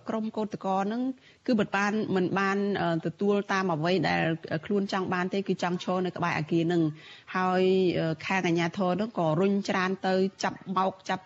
[0.09, 1.03] ក្រមកោតក្រហ្នឹង
[1.47, 2.59] គឺមិនបានមិនបាន
[3.07, 4.23] ទទួលតាមអ្វីដែល
[4.67, 6.83] ខ្លួនចង់បានទេគឺចង់ឈរនៅក្បែរអាគារហ្នឹង
[7.37, 7.63] ហើយ
[8.27, 11.25] ខាងអាជ្ញាធរហ្នឹងក៏រុញច្រានទៅចាប់បោកចាប់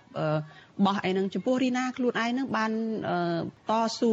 [0.84, 2.72] បោះអីហ្នឹងចំពោះរីណាខ្លួនឯងហ្នឹងបាន
[3.70, 4.12] តស៊ូ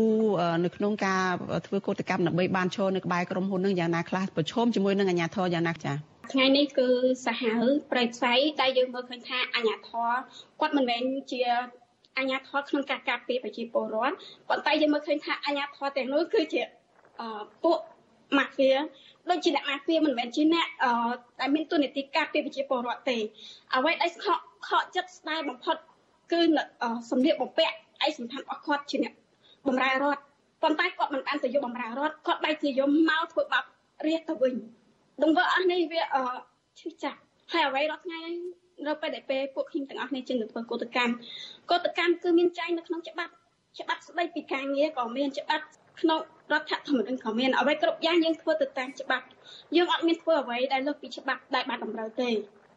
[0.63, 1.23] នៅក្នុងការ
[1.67, 6.87] ធ្វើកោតកម្មដើម្បីបានឈរនៅក្បែរក្រុមហ៊ុនហ្នឹងយ៉ាងណាខ្លះប្រឈមជាមួយនឹងអាជ្ញាធរយ៉ាងណាចា៎ ថ្ងៃនេះគឺ
[7.25, 7.61] សាហាវ
[7.91, 10.11] ប្រៃផ្សៃដែលយើងមើលឃើញថាអាញាធរ
[10.59, 11.41] គាត់មិនមែនជា
[12.17, 14.15] អាញាធរក្នុងការការពារប្រជាពលរដ្ឋ
[14.49, 16.61] ប៉ុន្តែយើងមើលឃើញថាអាញាធរទាំងនោះគឺជា
[17.63, 17.77] ពួក
[18.37, 18.69] ម៉ាហ្វៀ
[19.29, 20.67] ដូចជាអ្នកម៉ាហ្វៀមិនមែនជាអ្នក
[21.39, 23.17] ដែលមានទួនាទីការពារប្រជាពលរដ្ឋទេ
[23.75, 25.75] អ្វីដែលខកខកចិត្តស្ដាយបំផុត
[26.31, 26.41] គឺ
[27.09, 29.13] សម្លៀកបំពាក់ឯកសណ្ឋានរបស់គាត់ជាអ្នក
[29.67, 30.21] បម្រើរដ្ឋ
[30.63, 33.63] ប៉ុន្តែគាត់មិនបានទៅយកបម្រើរដ្ឋគាត់បែរជាយកមកធ្វើបាប
[34.07, 34.55] រាជទៅវិញ
[35.23, 36.01] ដង្វើអស់នេះវា
[36.79, 37.19] ឈឺចាប់
[37.51, 38.21] ហើយអ្វីរាល់ថ្ងៃ
[38.87, 41.13] នៅពេលដែលពេលពួកខ្ញុំទាំងអស់គ្នាជិះទៅធ្វើកោតកម្ម
[41.71, 43.31] កោតកម្មគឺមានចែងនៅក្នុងច្បាប់
[43.79, 45.65] ច្បាប់ស្តីពីការងារក៏មានច្បាប់
[46.01, 46.19] ក្នុង
[46.51, 49.25] រដ្ឋធម្មនុញ្ញក៏មានអ្វីគ្រប់យ៉ាងយើងធ្វើទៅតាមច្បាប់
[49.75, 52.29] យើងអត់មានធ្វើអ្វីដែលលើសពីច្បាប់ដែលបានតម្រូវទេ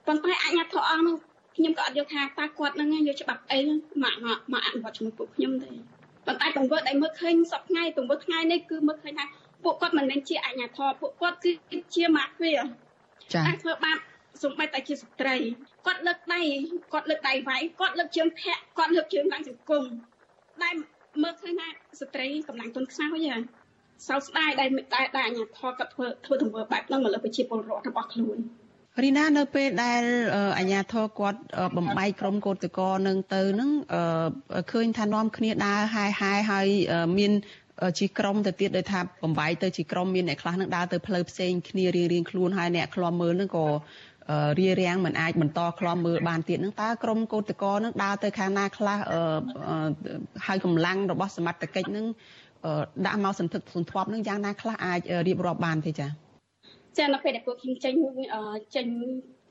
[0.06, 1.16] ប៉ុន្តែអញ្ញាធរអង្គនោះ
[1.56, 3.58] ខ្ញុំក៏អត់យល់ថាតើគាត់នឹងយកច្បាប់អី
[4.02, 5.70] មកមកមកអនុវត្តជាមួយពួកខ្ញុំទេ
[6.26, 9.24] ប៉ុន្តែទង្វើដែលមើលឃើញសប្ថ្ងៃទង្វើថ្ងៃនេះគឺមើលឃើញថា
[9.64, 11.50] ពួកគាត់មិនមែនជាអាជ្ញាធរពួកគាត់គឺ
[11.94, 12.52] ជាម៉ាហ្វៀ
[13.32, 13.98] ចា៎ធ្វើបាប
[14.42, 15.36] សូម្បីតែជាស្ត្រី
[15.86, 16.42] គាត់លើកដៃ
[16.92, 19.84] គាត់លើកដៃវាយគាត់លើកជើងធាក់គាត់លើកជើងឡើងសង្គម
[20.62, 20.74] ដែល
[21.22, 21.68] មើលឃើញថា
[22.00, 23.40] ស្ត្រីកម្លាំងទុនខ្សោយហ្នឹង
[24.08, 28.38] សោកស្ដាយដែលដែលអាជ្ញាធរគាត់ធ្វើធ្វើទង្វើបែបហ្នឹងមកលើប្រជាពលរដ្ឋរបស់ខ្លួន
[29.02, 30.02] រីណានៅពេលដែល
[30.58, 31.40] អាជ្ញាធរគាត់
[31.76, 33.70] បំបីក្រុមកោតកោនឹងទៅនឹង
[34.72, 36.68] ឃើញថានាំគ្នាដើរហាយហាយហើយ
[37.18, 37.32] មាន
[37.98, 43.66] ជាក្រុមទៅទៀតដោយថាបំបីទៅជាក្រុមមានអ្នកខ្លះនឹងដើរទៅផ្លូវផ្សេងគ្នារៀងរៀងខ្លួនហើយអ្នកខ្លំមើលនឹងក៏
[44.58, 48.98] រារាំងមិនអាចបន្តខ្លំមើលបានទៀតនឹងតើក្រុមកោតកោនឹងដើរទៅខាងណាខ្លះ
[50.46, 52.06] ហើយកម្លាំងរបស់សមត្ថកិច្ចនឹង
[53.06, 56.10] ដាក់មកសន្ធឹកសន្ធាប់នឹងយ៉ាងណាខ្លះអាចរៀបរាប់បានទេចា៎
[56.98, 57.94] ចានៅពេលដែលពួកខ្ញុំចេញ
[58.74, 58.86] ចេញ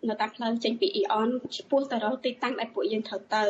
[0.10, 3.44] នៅតាមផ្លូវចេញពីអ៊ីអនឆ្ពោះទៅរកទីតាំងដែលពួកយើងត្រូវទៅ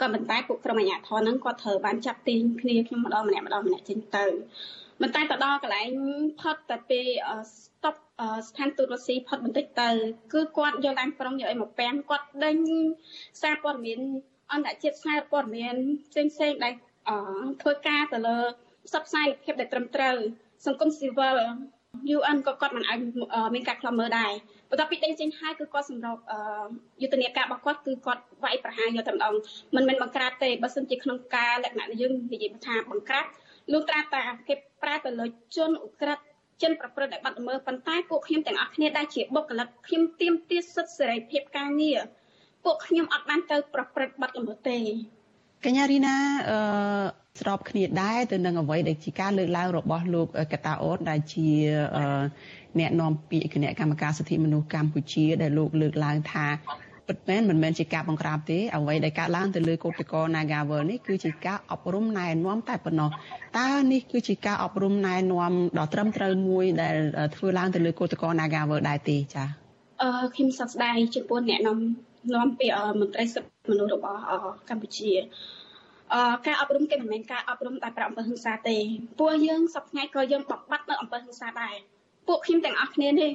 [0.00, 4.26] ក៏ប៉ុន្តែពួកក្រុមអាជ្ញាធរហ្នឹងគាត់ត្រូវបានចាប់ទាញគ្នាខ្ញុំម្ដងម្នាក់ម្ដងម្នាក់ចេញទៅ
[5.00, 5.90] ប៉ុន្តែទៅដល់កន្លែង
[6.40, 7.06] ផុតតែពេល
[7.52, 7.94] ស្តុប
[8.48, 9.90] ស្ថានទូតរុស្ស៊ីផុតបន្តិចទៅ
[10.32, 12.56] គឺគាត់យកឡានក្រុងយកអីមកពាំងគាត់ដេញ
[13.42, 14.00] សារព័ត៌មាន
[14.52, 15.74] អន្តរជាតិសារព័ត៌មាន
[16.10, 16.74] ផ្សេងផ្សេងដែល
[17.62, 18.38] ធ្វើការទៅលើ
[18.86, 20.16] ផ្សព្វផ្សាយភាពដែលត្រឹមត្រូវ
[20.66, 21.36] សង្គមស៊ីវិល
[22.16, 22.98] UN ក៏គាត់មិនអាច
[23.54, 24.32] មានការខ្លំមើលដែរ
[24.70, 26.16] បន្ទាប់ពីដេញចេញហើយគឺគាត់សម្រប
[27.02, 29.34] យុទ្ធនាការរបស់គាត់គឺគាត់វាយប្រហារយកតែម្ដង
[29.76, 33.24] មិនមែនបង្ក្រាបទេបើសិនជាក្នុងការលក្ខណៈយើងនិយាយថាបង្ក្រាប
[33.72, 36.18] លុះត្រាតែគេប្រើទៅលើជនអ ுக ្រិត
[36.62, 42.00] ចិនប្រព្រឹត្តឲ្យបាត់ល្មើសប៉ុន្តែពួកខ្ញុំទាំងអស់គ្នាដែលជាបុគ្គលិកខ្ញុំទៀមទាសិទ្ធិសេរីភាពការងារ
[42.64, 44.78] ពួកខ្ញុំអត់បានទៅប្រព្រឹត្តបាត់ល្មើសទេ
[45.64, 46.14] កញ្ញារីណា
[46.50, 46.58] អឺ
[47.40, 51.48] ស្របគ្នាដែរទៅនឹងអ្វីដែលជាការលើកឡើងរបស់លោកកតាអូនដែលជា
[52.78, 56.46] អ្នកនាំពាក្យគណៈកម្មការសិទ្ធិមនុស្សកម្ពុជាដែលលោកលើកឡើងថា
[57.08, 63.10] ពិតមែនមិនមែនជាការបង្ក្រាបទេអ្វីដែលកើតឡើងទៅលើកោតក្រ Nagawal នេះគឺជាការអប់រំណែនាំតែប៉ុណ្ណោះ
[63.58, 66.96] តើនេះគឺជាការអប់រំណែនាំដ៏ត្រឹមត្រូវមួយដែល
[67.36, 69.48] ធ្វើឡើងទៅលើកោតក្រ Nagawal ដែរទេចា៎
[70.02, 71.78] អឺខ្ញុំសោកស្ដាយចំពោះអ្នកនាំ
[72.34, 74.20] នាំពាក្យមន្ត្រីសិទ្ធិមនុស្សរបស់
[74.68, 75.10] កម្ពុជា
[76.12, 78.76] អឺការអប់រំគេមិនមែនការអប់រំតែប្រអំពើហិង្សាទេ
[79.20, 81.74] ពួកយើងសប្តាហ៍ក៏យើងបំបត្តិនៅអំពើហិង្សាដែរ
[82.28, 83.30] ពួកខ្ញុំទាំងអស់គ្នានេះ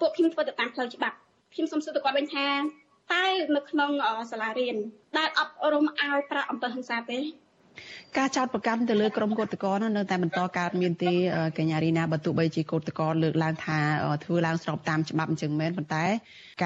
[0.00, 1.16] ពួកខ្ញុំធ្វើទៅតាមផ្លូវច្បាប់
[1.54, 2.46] ខ្ញុំសូមសួរទៅគាត់វិញថា
[3.12, 3.24] តែ
[3.56, 3.90] នៅក្នុង
[4.30, 4.76] សាលារៀន
[5.18, 7.18] ដែលអប់រំឲ្យប្រាអំពើហិង្សាទេ
[8.18, 11.12] ការចោតប្រកាន់ទៅលើក្រុមកោតក្រនោះនៅតែបន្តកើតមានទេ
[11.58, 13.78] កញ្ញារីណាបើទោះបីជាកោតក្រលើកឡើងថា
[14.24, 16.04] ធ្វើឡើងស្របតាមច្បាប់អញ្ចឹងមែនប៉ុន្តែ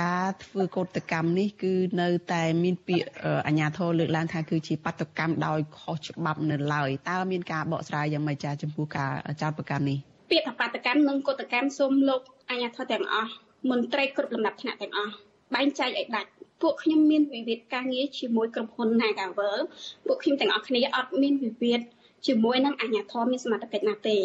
[0.01, 3.07] ការធ្វើកោតកម្មនេះគឺនៅតែមានពាក្យ
[3.47, 9.99] អាជ្ញាធរលើកឡើងថាគឺជាបាតុកម្មដោយខុសច្បាប់នៅឡើយតើមានការបកស្រាយយ៉ាងម៉េចចាចំពោះការចោតប្រកាន់នេះ
[10.31, 12.21] ពាក្យថាបាតកម្មនិងកតកម្មសូមលោក
[12.51, 13.31] អាជ្ញាធរទាំងអស់
[13.71, 15.15] មន្ត្រីគ្រប់លំដាប់ថ្នាក់ទាំងអស់
[15.55, 16.31] បែងចែកឲ្យដាច់
[16.63, 19.59] ពួកខ្ញុំមានវិវាទការងារជាមួយក្រុមហ៊ុន Nagavel
[20.07, 21.81] ពួកខ្ញុំទាំងអស់គ្នាអត់មានវិវាទ
[22.27, 24.17] ជាមួយនឹងអាជ្ញាធរមានសមត្ថកិច្ចណាទេ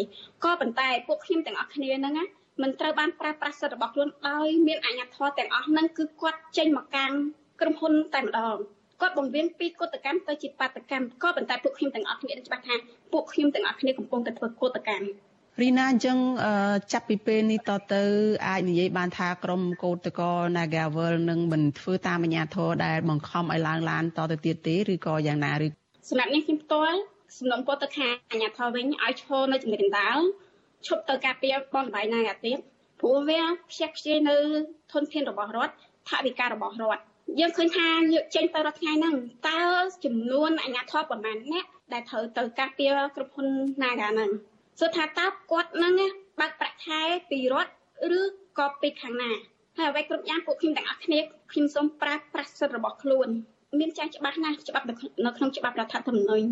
[0.44, 2.24] ក៏ប៉ុន្តែពួកខ្ញុំទាំងអស់គ្នាហ្នឹងណា
[2.62, 7.12] មិនត្រូវបានប្រើប្រាស់សិទ្ធិរបស់ខ្លួនដោយមានអាជ្ញាធរទាំងអស់ហ្នឹងគឺគាត់ចេញមកកាង
[7.60, 8.56] ក្រុមហ៊ុនតែម្ដង
[9.00, 12.74] គាត់បង្រៀនពីកតកម្មទៅជាបាតកម្មក៏ប៉ុន្តែពួកខ្ញុំទាំងអស់គ្នាច្បាស់ថា
[13.12, 15.06] ពួកខ្ញុំទាំងអស់គ្នាកំពុងតែធ្វើកតកម្ម
[15.62, 16.18] រីណាអញ្ចឹង
[16.92, 18.02] ចាប់ពីពេលនេះតទៅ
[18.46, 25.66] អាចនិយាយបានថាក្រមកោតកោ Nagavel នឹងមិនធ្វើតាមអាញាធរដែលបង្ខំឲ្យឡើងឡានតទៅទៀតទេឬក៏យ៉ាងណាឬ
[26.08, 26.98] សម្រាប់នេះខ្ញុំផ្ទាល់
[27.38, 30.18] សំណុំពរទៅខាអាញាធរវិញឲ្យឈរនៅចំណុចកណ្ដាល
[30.86, 32.58] ឈប់ទៅការពារបនបាយណាទៀត
[33.00, 34.36] ព្រោះវាខ្ជះខ្ជាយនៅ
[34.92, 35.74] ធនធានរបស់រដ្ឋ
[36.08, 37.02] ថវិការបស់រដ្ឋ
[37.40, 39.14] យើងឃើញថាយកចេញទៅរាល់ថ្ងៃហ្នឹង
[39.48, 39.60] តើ
[40.04, 43.46] ចំនួនអាជ្ញាធរប្រមាណអ្នកដែលត្រូវទៅការពារក្រុមហ៊ុន
[43.82, 44.30] Naga ហ្នឹង
[44.78, 45.94] សួរថាតើគាត់ហ្នឹង
[46.40, 47.72] បើកប្រាក់ខែពីរដ្ឋ
[48.20, 48.22] ឬ
[48.58, 49.30] ក៏ពីខាងណា
[49.78, 51.18] ហើយអ្វីគ្រប់យ៉ាងពួកខ្ញុំទាំងអស់គ្នា
[51.52, 53.28] ខ្ញុំសូមប្រើប្រាស់សិទ្ធិរបស់ខ្លួន
[53.78, 54.94] មានចែងច្បាស់ណាស់ច្បាប់នៅ
[55.36, 56.46] ក្នុងច្បាប់រដ្ឋធម្មនុញ្ញ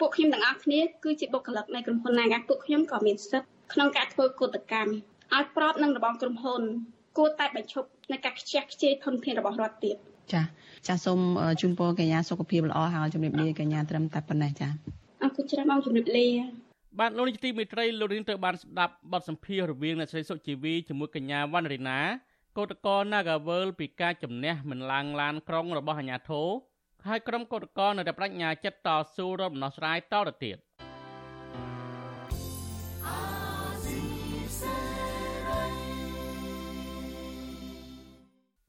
[0.00, 4.90] ពួកខ្ញុំទាំងអស់គ្នាគឺជាបុគ្គលិកនៃក្រុមហ៊ុន Naga ពួកខ្ញុំក៏មានសិទ្ធិក្នុងការធ្វើកតកម្ម
[5.34, 6.62] ឲ្យប្របនឹងរបងក្រុមហ៊ុន
[7.18, 9.96] គួរតែបញ្ឈប់ในការខ្ជះខ្ជាយធនធានរបស់រដ្ឋទៀត
[10.32, 10.42] ចា
[10.88, 11.20] ចាសូម
[11.60, 14.68] ជូនពរកញ្ញាសុខភាពល្អហើយជំរាបលាកញ្ញាត្រឹមតែប៉ុណ្ណេះចា
[15.22, 16.28] អរគុណច្រើនបងជំរាបលា
[17.00, 22.00] បាទលោកនាយកទីមេត្រីលោករៀងទៅបានស្ដាប់បទសម្ភាសន៍រវាងអ្នកស្រីសុជីវីជាមួយកញ្ញាវណ្ណរីណា
[22.58, 26.48] កោតកោ Nagavel ពីការជំនះមិនឡាងឡានក្រុងរបស់អាញាធរ
[27.06, 30.56] ហើយក្រុមកោតកោនៅតែបញ្ញាចិត្តតស៊ូរកដំណោះស្រាយតទៅទៀត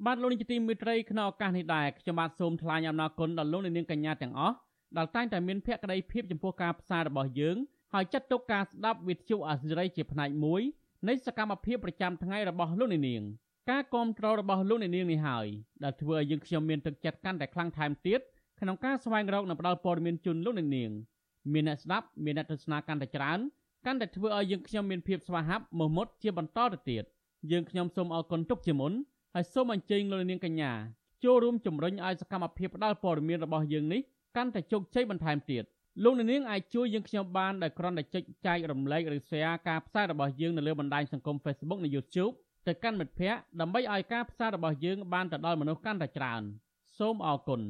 [0.05, 4.55] បាទលោកនាយកទីមេត្រីក្នុងឱកាសនេះដែរខ្ញុំបាទសូមថ្លែងអំណរគុណដល់លោកនាងកញ្ញាទាំងអស់
[4.97, 7.57] ដែលតែងតែមានភក្ដីភាពចំពោះការផ្សាយរបស់យើង
[7.97, 10.61] ហើយចាត់ទុកការស្ដាប់វិទ្យុអាស៊ីសេរីជាផ្នែកមួយ
[11.07, 13.23] នៃសកម្មភាពប្រចាំថ្ងៃរបស់លោកនាង
[13.69, 15.47] ការគ្រប់គ្រងរបស់លោកនាងនេះហើយ
[15.83, 18.19] ដែលធ្វើឲ្យយើងខ្ញុំមានទឹកចិត្តកាន់តែខ្លាំងថែមទៀត
[18.59, 20.69] ក្នុងការស្វែងរកនិងផ្តល់ព័ត៌មានជូនលោកនាង
[21.53, 23.39] មានអ្នកស្ដាប់មានអ្នកទស្សនាកាន់តែច្រើន
[23.85, 27.03] កាន់តែធ្វើឲ្យយើងខ្ញុំមានភាពស្វាហាប់មោះមុតជាបន្តទៅទៀត
[27.51, 28.93] យើងខ្ញុំសូមអរគុណទុកជាមុន
[29.33, 30.71] ហើយសូមអញ្ជើញលោកនាងកញ្ញា
[31.23, 34.01] ចូលរួមជំរុញឲ្យសកម្មភាពផ្តល់ព័ត៌មានរបស់យើងនេះ
[34.35, 35.63] កាន់តែជោគជ័យបន្ថែមទៀត
[36.03, 42.33] លោកនាងអាចជួយយើងខ្ញុំបានដោយគ្រាន់តែចុចចែករំលែកឬ share ការផ្សាយរបស់យើងនៅលើបណ្ដាញសង្គម Facebook និង YouTube
[42.67, 46.41] ទៅកាន់មិត្តភ័ក្តិដើម្បីឲ្យការផ្សាយរបស់យើងបានទៅដល់មនុស្សកាន់តែច្រើន
[46.97, 47.61] សូមអរគុណ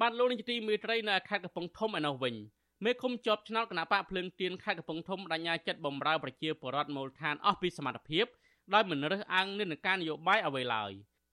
[0.00, 2.34] បានលោកនាយកទីមេត្រីនៅខេត្តកំពង់ធំឯនោះវិញ
[2.84, 8.26] មេឃុំជាប់ឆ្នោតគណៈបកភ្លើងទៀនខេត្តកំពង់ធំបញ្ញាចិត្តបំរើប្រជាពលរដ្ឋមូលដ្ឋានអស់ពីសមត្ថភាព
[8.74, 10.90] ដោយមិនរើសអើងនិន្នាការនយោបាយអ្វីឡើយ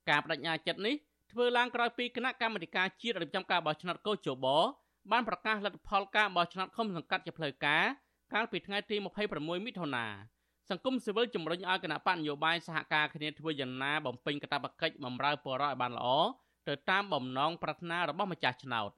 [0.10, 0.96] ការបដិញ្ញាចិត្តនេះ
[1.32, 4.48] ធ្វើឡើងក្រោយពីគណៈកម្មាធិការជាតិរៀបចំការបោះឆ្នោតកោជប
[5.12, 7.84] បានប្រកាសលទ្ធផលការបោះឆ្នោតឃុំសង្កាត់ជាផ្លូវការ
[8.34, 8.96] កាលពីថ្ងៃទី
[9.32, 10.06] 26មិថុនា
[10.70, 16.08] សង្គមស៊ីវិលជំរុញឲ្យគណៈបកនយោបាយសហការគ្នាធ្វើយ៉ាងណាបំពេញកាតព្វកិច្ចបម្រើពលរដ្ឋឲ្យបានល្អ
[16.68, 18.92] ទៅតាមបំណងប្រាថ្នារបស់ម្ចាស់ឆ្នោត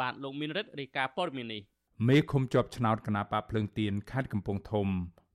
[0.00, 1.62] បាទលោកមានរិទ្ធរាយការណ៍ព័ត៌មាននេះ
[2.08, 4.86] មេឃុំជាប់ឆ្នោតគណៈបកភ្លើងទៀនខេត្តកំពង់ធំ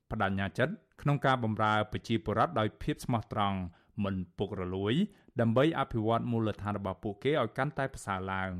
[0.09, 3.59] បដញ្ញាចិត្ត ក្នុងការបម្រើប្រជាពលរដ្ឋដោយភាពស្មោះត្រង់
[4.03, 4.93] មិនពុករលួយ
[5.41, 8.51] ដើម្បីអភិវឌ្ឍមូលដ្ឋានរបស់ពួកគេឲ្យកាន់តែប្រសើរឡើង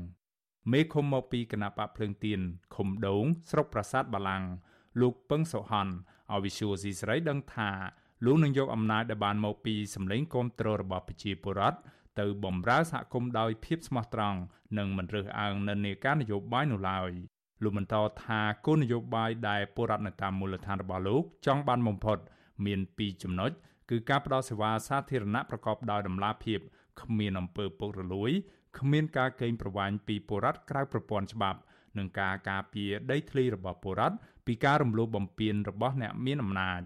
[0.72, 2.40] មេឃុំមកពីគណៈបកភ្លើងទៀន
[2.74, 4.44] ឃុំដូងស្រុកប្រាសាទបាឡាំង
[5.00, 5.88] លោកពឹងសុហន
[6.32, 7.70] អវិសុយស៊ីស្រីដឹងថា
[8.24, 11.78] លោកនឹងយកអំណាចដែលបានមកពីសម្លេងគាំទ្ររបស់ប្រជាពលរដ្ឋ
[12.20, 14.38] ទៅបម្រើសហគមន៍ដោយភាពស្មោះត្រង់
[14.78, 17.10] និងមិនរើសអើងនិន្នាការនយោបាយនោះឡើយ
[17.62, 17.94] លោកបន្ត
[18.24, 22.18] ថាគោលនយោបាយដែលពលរដ្ឋនៅតាមមូលដ្ឋានរបស់លោកចង់បានបំផុត
[22.64, 23.50] មាន2ចំណុច
[23.90, 26.60] គឺការផ្តល់សេវាសាធារណៈប្រកបដោយតម្លាភាព
[27.00, 28.30] គ្មានអំពើពុករលួយ
[28.78, 31.58] គ្មានការកេងប្រវ័ញ្ចពីពលរដ្ឋក្រៅប្រព័ន្ធច្បាប់
[31.98, 34.16] និងការការពារដីធ្លីរបស់ពលរដ្ឋ
[34.46, 36.80] ពីការរំលោភបំពានរបស់អ្នកមានអំណាច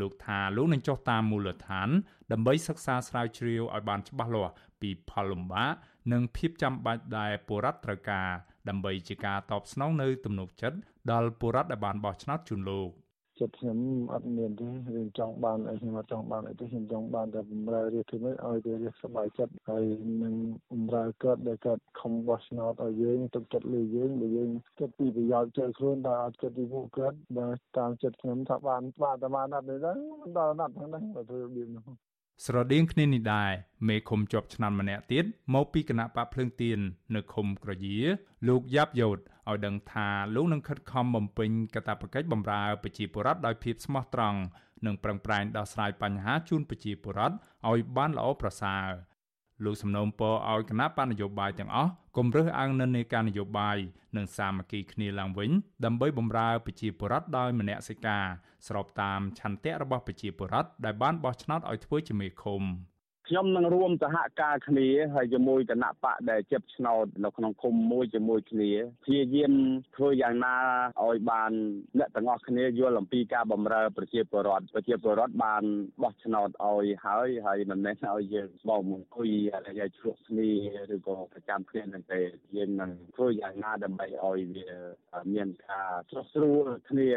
[0.00, 1.88] លោកថាលោកនឹងចុះតាមមូលដ្ឋាន
[2.32, 5.74] ដើម្បីសិក្សាស្រាវជ្រាវឲ្យបានច្បាស់លាស់ពីផលលំបាក
[6.12, 8.30] និងភាពចាំបាច់ដែលពលរដ្ឋត្រូវការ
[8.68, 10.78] ដើម្បីជាការតបស្នងនៅទំនុកចិត្ត
[11.12, 12.90] ដល់ពលរដ្ឋដែលបានបោះឆ្នោតជូនលោក
[13.40, 13.78] ចិត្តខ្ញុំ
[14.14, 19.84] អត់មានទេរឿងចង់បានអីខ្ញុំអត់ចង់បានអីទេខ្ញុំចង់បានតែបំរើរាជធ្វើម៉េចឲ្យវារាជសប្បាយចិត្តហើយ
[20.22, 20.34] នឹង
[20.72, 27.48] បំរើគាត់ដែលគាត់ខំបោះឆ្នោតឲ្យយើងទុកចិត្តលើយើងបើយើងគិតពីប្រយោជន៍ចូលខ្លួនតែអត់គិតពីពួកគាត់បើ
[27.78, 30.00] តាមចិត្តខ្ញុំថាបានបានតែបានអត់ទេដល់
[30.60, 33.50] អត់ហ្នឹងដែរបើធ្វើរបៀបនោះ ស្រដៀងគ្នានេះដែរ
[33.88, 36.78] មេឃុំជាប់ឆ្នាំម្នាក់ទៀតមកពីគណៈបកភ្លើងទៀន
[37.14, 37.98] នៅឃុំក្រយា
[38.48, 44.38] លោកយ៉ាប់យ៉ូតឲ្យដឹងថាលោកនឹងខិតខំបំពេញកាតព្វកិច្ចបម្រើប្រជាពលរដ្ឋដោយភាពស្មោះត្រង់
[44.86, 47.36] និងប្រឹងប្រែងដោះស្រាយបញ្ហាជូនប្រជាពលរដ្ឋ
[47.70, 48.88] ឲ្យបានល្អប្រសើរ
[49.64, 53.78] លោកសំណូមពរឲ្យគណៈបណ្ឌនយោបាយទាំងអស់កុំរើសអើងនិន្នាការនយោបាយ
[54.16, 55.50] និងសាមគ្គីគ្នាឡើងវិញ
[55.84, 58.24] ដើម្បីបម្រើប្រជាពលរដ្ឋដោយមនសិការ
[58.66, 62.62] ស្របតាមឆន្ទៈរបស់ប្រជាពលរដ្ឋដែលបានបោះឆ្នោតឲ្យធ្វើជាមេឃុំ។
[63.28, 68.70] ខ្ញុំនឹងរួមសហការគ្នាហើយជាមួយគណៈបកដែលជិបឆ្នោតនៅក្នុងឃុំមួយជាមួយគ្នា
[69.04, 69.54] ព្យាយាម
[69.96, 70.56] ធ្វើយ៉ាងណា
[71.04, 71.52] ឲ្យបាន
[71.98, 75.62] អ្នកទាំងអស់គ្នាយល់អំពីការបម្រើប្រជាពលរដ្ឋប្រជាពលរដ្ឋបាន
[76.02, 79.30] បោះឆ្នោតឲ្យហើយហើយមិនមែនឲ្យយើងបងអង្គុយ
[79.68, 80.50] ឲ្យឆ្លក់គ្នា
[80.94, 82.20] ឬក៏ប្រចាំគ្នានឹងទេ
[82.56, 84.68] យើងនឹងធ្វើយ៉ាងណាដើម្បីឲ្យវា
[85.34, 87.08] មានការស្រស់ស្រួលគ្នា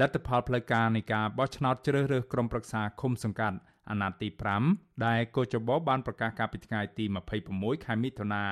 [0.00, 3.58] លទ្ធផលផ្លូវការនៃការបោះឆ្នោតជ្រើសរើសក្រុមប្រឹក្សាឃុំសង្កាត់
[3.90, 4.28] អាណត្តិទី
[4.66, 7.04] 5ដែលកោចបោបានប្រកាសកាលពីថ្ងៃទី
[7.44, 8.44] 26ខែមិថុនា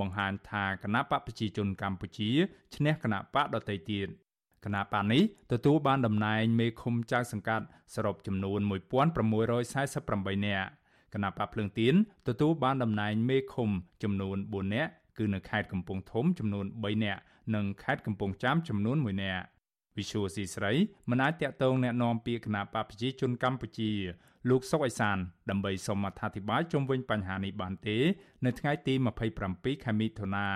[0.00, 2.30] បង្ហាញថាគណៈបកប្រជាជនកម្ពុជា
[2.74, 4.08] ឈ្នះគណៈបកដទៃទៀត
[4.64, 10.68] គណៈបកនេះទទួលបានតំណែងមេឃុំចៅសង្កាត់សរុបចំនួន1648នាក់
[11.14, 11.94] គណៈបកភ្លើងទៀន
[12.28, 13.70] ទទួលបានតំណែងមេឃុំ
[14.02, 17.20] ចំនួន4នាក់គឺនៅខេត្តកំពង់ធំចំនួន3នាក់
[17.54, 19.44] និងខេត្តកំពង់ចាមចំនួន1នាក់
[19.97, 20.73] វិសុវស៊ីស្រី
[21.09, 23.91] មិនអាចតាក់ទងแนะនាំពាក្យគណៈបកប្រជាជនកម្ពុជា
[24.49, 25.17] លោកសុកអេសាន
[25.49, 27.97] ដើម្បីសូមអធិប្បាយជុំវិញបញ្ហានេះបានទេ
[28.45, 28.93] នៅថ្ងៃទី
[29.39, 30.47] 27ខែមិថុនា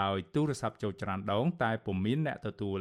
[0.00, 2.80] ដោយទូរស័ព្ទចូលច្រានដង តែពុំមានអ្នកទទួល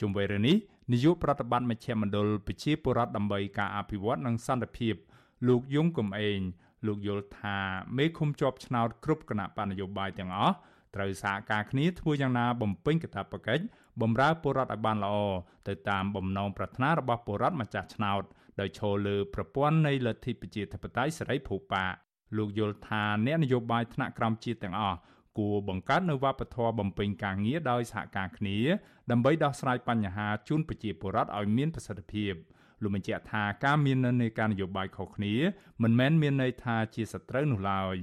[0.00, 0.56] ជុំវិញរឿងនេះ
[0.92, 4.94] នាយកប្រតិបត្តិមជ្ឈមណ្ឌលប្រជាពលរដ្ឋដើម្បីការអភិវឌ្ឍនិងសន្តិភាព
[5.48, 6.40] លោកយងកំឯង
[6.86, 7.56] លោកយល់ថា
[7.96, 10.54] មេឃុំជាប់ឆ្នោតគ្រប់គណៈបណ្ឌនយោបាយទាំងអស់
[10.94, 13.64] ត្រូវសហការគ្នាធ្វើយ៉ាងណាបំពេញកាតព្វកិច្ច
[14.01, 15.15] បម្រើពលរដ្ឋឲ្យបានល្អ
[15.67, 18.23] ទៅតាមបំណងប្រាថ្នារបស់ពលរដ្ឋម្ចាស់ឆ្នោត
[18.59, 21.85] ដោយឈលលើប្រព័ន្ធនៃលទ្ធិប្រជាធិបតេយ្យសេរីភូប៉ា
[22.37, 24.97] លោកយល់ថាអ្នកនយោបាយថ្នាក់ក្រោមជាតិទាំងអស់
[25.37, 28.57] គួរបង្កើតនូវវប្បធម៌បំពេញការងារដោយសហការគ្នា
[29.11, 32.33] ដើម្បីដោះស្រាយបញ្ហាជូនប្រជាពលរដ្ឋឲ្យមានប្រសិទ្ធភាព
[32.81, 35.33] លោកបញ្ជាក់ថាការមាននៅនៃការនយោបាយខុសគ្នា
[35.83, 37.97] មិនមែនមានន័យថាជាសត្រូវនោះឡើយ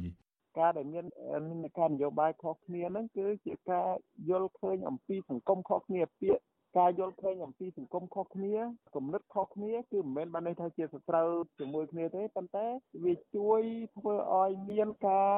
[0.58, 1.04] ការដែលមាន
[1.48, 3.88] មានការនយោបាយខុសគ្នាហ្នឹងគឺជាការ
[4.30, 6.42] យល់ឃើញអំពីសង្គមខុសគ្នាពាក្យ
[6.78, 8.54] ការយល់ឃើញអំពីសង្គមខុសគ្នា
[8.94, 12.66] គំនិតខុសគ្នាគឺមិនមែនបានន័យថាជាសត្រូវជាមួយគ្នាទេប៉ុន្តែ
[13.04, 13.60] វាជួយ
[13.96, 15.34] ធ្វើឲ្យមានការ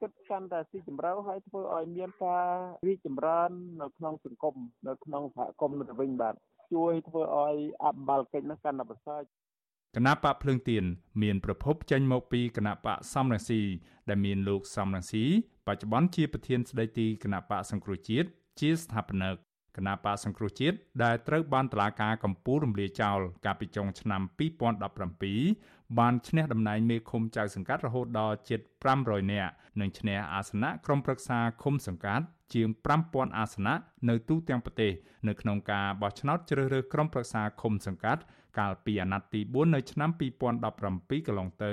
[0.00, 2.46] គិតកាន់តែស៊ីជម្រៅហើយធ្វើឲ្យមានការ
[2.86, 3.50] រីកចម្រើន
[3.80, 4.54] នៅក្នុងសង្គម
[4.88, 6.34] នៅក្នុងសហគមន៍ទៅវិញបាទ
[6.74, 9.20] ជួយធ្វើឲ្យអភិបាលកិច្ចនោះកាន់តែប្រសើរ
[9.96, 10.84] គណៈបកភ្លើងទៀន
[11.22, 13.60] មានប្រភពចេញមកពីគណៈបកសំរងស៊ី
[14.08, 15.24] ដែលមានលោកសំរងស៊ី
[15.66, 18.28] បច្ចុប្បន្នជាប្រធានស្ដីទីគណៈបកសង្គ្រោះជាតិ
[18.60, 19.34] ជាស្ថាបនិក
[19.76, 24.22] គណៈបកសង្គ្រោះជាតិដែលត្រូវបានតឡាការកម្ពុជារំលាយចោលកាលពីចុងឆ្នាំ
[24.88, 28.60] 2017 បានឈ្នះតំណែងមេឃុំចៅសង្កាត់រហូតដល់ជិត
[28.96, 32.24] 500នាក់និងឈ្នះអាសនៈក្រុមប្រឹក្សាឃុំសង្កាត់
[32.54, 32.68] ជាង
[33.02, 33.74] 5000អាសនៈ
[34.08, 34.92] នៅទូទាំងប្រទេស
[35.28, 38.22] នៅក្នុងការបោះឆ្នោតជ្រើសរើសក្រុមប្រឹក្សាឃុំសង្កាត់
[38.58, 41.72] កាលពីអាណត្តិទី4នៅឆ្នាំ2017កន្លងទៅ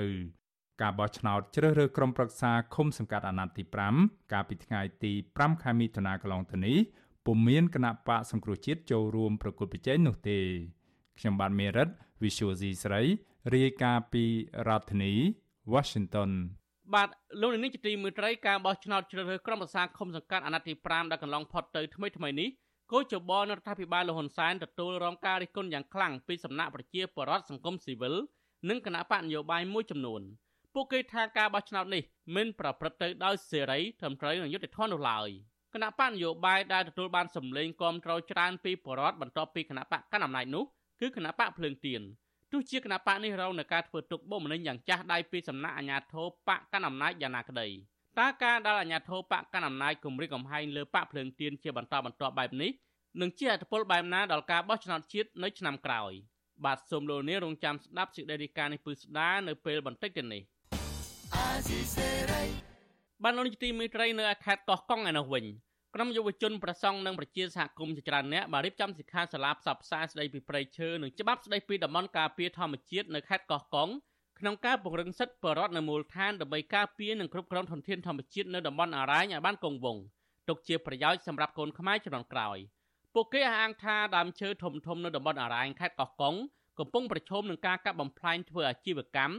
[0.82, 3.62] ការបោះឆ្នោតជ្រើសរើសក្រុមប្រឹក្សាឃុំសង្កាត់អាណត្តិទី
[3.98, 6.78] 5កាលពីថ្ងៃទី5ខែមិថុនាកន្លងទៅនេះ
[7.26, 10.38] ពុំមានគណៈបកសង្គ្រោះជាតិចូលរួមប្រគល់ប្រជែងនោះទេ
[11.18, 11.88] ខ្ញុំបាទមេរិត
[12.22, 13.02] Visual C ស្រី
[13.54, 14.24] រាយការណ៍ពី
[14.68, 15.12] រដ្ឋធានី
[15.72, 16.30] Washington
[16.94, 17.08] បាទ
[17.40, 22.48] លោកនាងជាទីមេត្រីការបោះឆ្នោតជ្រើសរើសក្រុមប្រឹក្សាឃុំសង្កាត់អាណត្តិទី5ដែលកន្លងផុតទៅថ្មីថ្មីនេះ
[22.92, 28.14] គោចបនរដ្ឋាភិបាលលហ៊ុនសែនទទួលរងការរិះគន់យ៉ាងខ្លាំងពីសំណាក់ប្រជាពលរដ្ឋសង្គមស៊ីវិល
[28.68, 30.22] និងគណៈបកនយោបាយមួយចំនួន
[30.74, 32.02] ពួកគេថាការបោះឆ្នោតនេះ
[32.36, 35.30] មិនប្រព្រឹត្តទៅដោយសេរីត្រឹមត្រូវនិងយុត្តិធម៌នោះឡើយ។
[35.74, 40.64] គណៈបកនយោបាយដែលទទួលបានសម្លេងគាំទ្រច្រើនពីបរដ្ឋបន្ទាប់ពីគណៈបកកណ្ដាលអំណាចនោះ
[41.00, 42.02] គឺគណៈបកភ្លើងទៀន
[42.52, 47.68] ទោះជាគណៈបកនេះរងនឹងការធ្វើទុកបុកម្នេញយ៉ាងចាស់ដៃពីសំណាក់អាជ្ញាធរបកកណ្ដាលអំណាចយ៉ាងណាក្តី
[48.18, 52.70] តើការដែលអាជ្ញាធរបកកណ្ដាលអំណាចគម្រិតកំហែងលើបកភ្លើងទៀនជាបន្តបន្ទាប់បែបនេះ
[53.20, 56.12] នឹងជាអត្តពលបែបណាដល់ការបោះឆ្នោតជាតិនៅឆ្នាំក្រោយ
[56.64, 60.42] បាទសូមលោកនាងរងចាំស្ដាប់សេចក្តីរាយការណ៍នេះពឺស្ដានៅពេលបន្តិចទៀតនេះ
[63.22, 65.44] បានលោកនាយកទីមេត្រីនៅខេត្តកោះកុងឯនោះវិញ
[65.98, 73.88] ក្រុមយុវជនប្រសង់និងប្រជាសហគមន៍ជាច្រើនអ្នកបានរៀបចំសិក្ខាសាលាផ្សព្វផ្សាយស្តីពីព្រៃឈើនិងច្បាប់ស្តីពីតំបន់ការពារធម្មជាតិនៅខេត្តកោះកុង
[74.38, 80.02] ក្នុងការពង្រឹងសិទ្ធិបរិវត្តនៅមូលដ្ឋានដើម្បីការពារនិងគ្រប់គ្រងធនធានធម្មជាតិនៅតំបន់អរ៉ែងឲ្យបានគង់វង្ស
[80.48, 82.58] ទុកជាប្រយោជន៍សម្រាប់កូនខ្មែរជំនាន់ក្រោយ
[83.14, 86.34] ពួកគេអះអាងថាដើមឈើធំធំនៅតំបន់អរ៉ែងខេត្តកោះកុង
[86.78, 89.34] កំពុងប្រឈមនឹងការកាប់បំផ្លាញធ្វើអាជីវកម្ម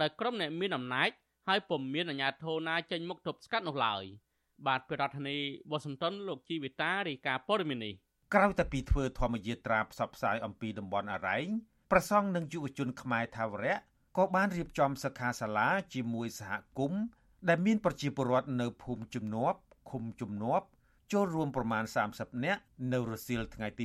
[0.00, 1.08] ដោយក្រុមអ្នកមានអំណាច
[1.48, 4.04] ហើយពុំមានអាជ្ញាធរណាចេញមុខទប់ស្កាត់នោះឡើយ។
[4.66, 5.38] បាទពីរដ្ឋធានី
[5.70, 7.94] វ៉ាស៊ីនតោនលោកជីវិតារាយការណ៍ព័ត៌មាននេះ
[8.34, 11.46] ក្រៅតែពីធ្វើធម្មយាត្រាផ្សព្វផ្សាយអំពីតំបន់អរ៉ែង
[11.90, 13.76] ប្រសង់និងយុវជនខ្មែរថាវរៈ
[14.16, 17.02] ក៏បានរៀបចំសិក្ខាសាលាជាមួយសហគមន៍
[17.48, 19.58] ដែលមានប្រជាពលរដ្ឋនៅភូមិជំនប់
[19.90, 20.66] ឃុំជំនប់
[21.12, 23.84] ចូលរួមប្រមាណ30នាក់នៅរសៀលថ្ងៃទី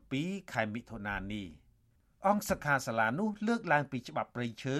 [0.00, 1.46] 27ខែមិថុនានេះ
[2.26, 4.78] អង្គសិក្ខាសាលានោះលើកឡើងពីច្បាប់ព្រៃឈើ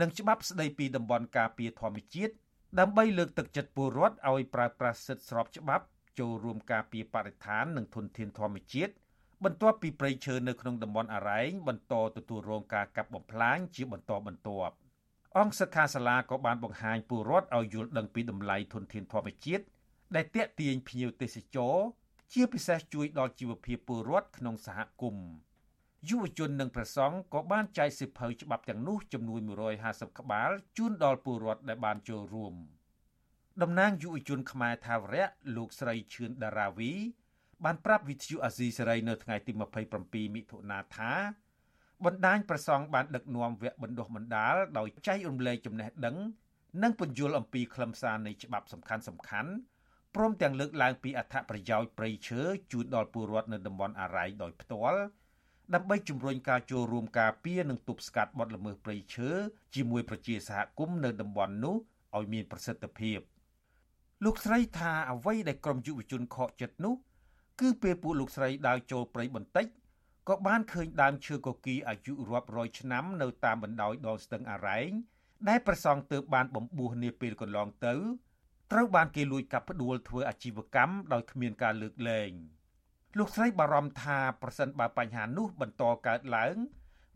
[0.00, 2.34] និងច្បាប់ស្តីពីតំបន់ការពារធម្មជាតិ
[2.76, 5.84] ដើម្បីលើកទឹកចិត្តពលរដ្ឋឲ្យប្រើប្រាស់សិទ្ធិស្របច្បាប់
[6.18, 8.92] ចូលរួមការពារបរិស្ថាននិងធនធានធម្មជាតិ
[9.44, 14.74] បន្ទាប់ពីព្រៃឈើនៅក្នុងតំបន់អរ៉ែងបន្តទទួលរងការកាប់បំផ្លាញជាបន្តបន្ទាប់
[15.38, 19.64] អង្គសិក្ខាសាលាក៏បានបង្ហាញពលរដ្ឋឲ្យយល់ដឹងពីតម្លៃធនធានធម្មជាតិ
[20.14, 21.76] ដែលទាក់ទាញភ្ញៀវទេសចរ
[22.32, 25.28] ជាពិសេសជួយដល់ជីវភាពពលរដ្ឋក្នុងសហគមន៍
[26.06, 29.40] យុវជននិងប្រសង់ក៏បានចែកសិភៅច្បាប់ទាំងនោះចំនួន
[29.80, 32.54] 150ក្បាលជូនដល់ពលរដ្ឋដែលបានចូលរួម
[33.62, 36.92] តំណាងយុវជនខ្មែរថាវរៈលោកស្រីឈឿនដារាវី
[37.64, 39.52] បានប្រាប់វិទ្យុអាស៊ីសេរីនៅថ្ងៃទី
[39.94, 41.12] 27មិថុនាថា
[42.04, 46.16] បណ្ដាញប្រសង់បានដឹកនាំវគ្គបណ្ដុះបណ្ដាលដោយចែករំលែកចំណេះដឹង
[46.82, 49.54] និងពន្យល់អំពីខ្លឹមសារនៃច្បាប់សំខាន់ៗ
[50.14, 52.40] ព្រមទាំងលើកឡើងពីអត្ថប្រយោជន៍ព្រៃឈើ
[52.72, 55.02] ជូនដល់ពលរដ្ឋនៅតំបន់អារ៉ៃដោយផ្ទាល់
[55.74, 59.30] ដើម្បីជំរុញការចូលរួមការពារនិងទប់ស្កាត់បទល្មើសព្រៃឈើ
[59.74, 61.76] ជាមួយប្រជាសហគមន៍នៅតំបន់នោះ
[62.16, 63.18] ឲ្យមានប្រសិទ្ធភាព
[64.24, 66.94] លោកស្រីថាអ្វីដែលក្រមយុវជនខកចិត្តនោះ
[67.60, 69.66] គឺពេលពួកលោកស្រីដើរចូលព្រៃបន្តិច
[70.28, 74.90] ក៏បានឃើញដើមឈើកគីអាយុរាប់រយឆ្នាំនៅតាមបណ្ដោយដងស្ទឹងអរ៉ែង
[75.48, 77.94] ដែលប្រសង់ទើបបានបំបួសនាពេលកន្លងទៅ
[78.72, 82.30] ត្រូវបានគេលួចកាប់ផ្ដួលធ្វើអាជីវកម្មដោយគ្មានការលើកលែង
[83.18, 86.56] លោកស្រីបារម្ភថាប្រសិនបើបញ្ហានោះបន្តកើតឡើង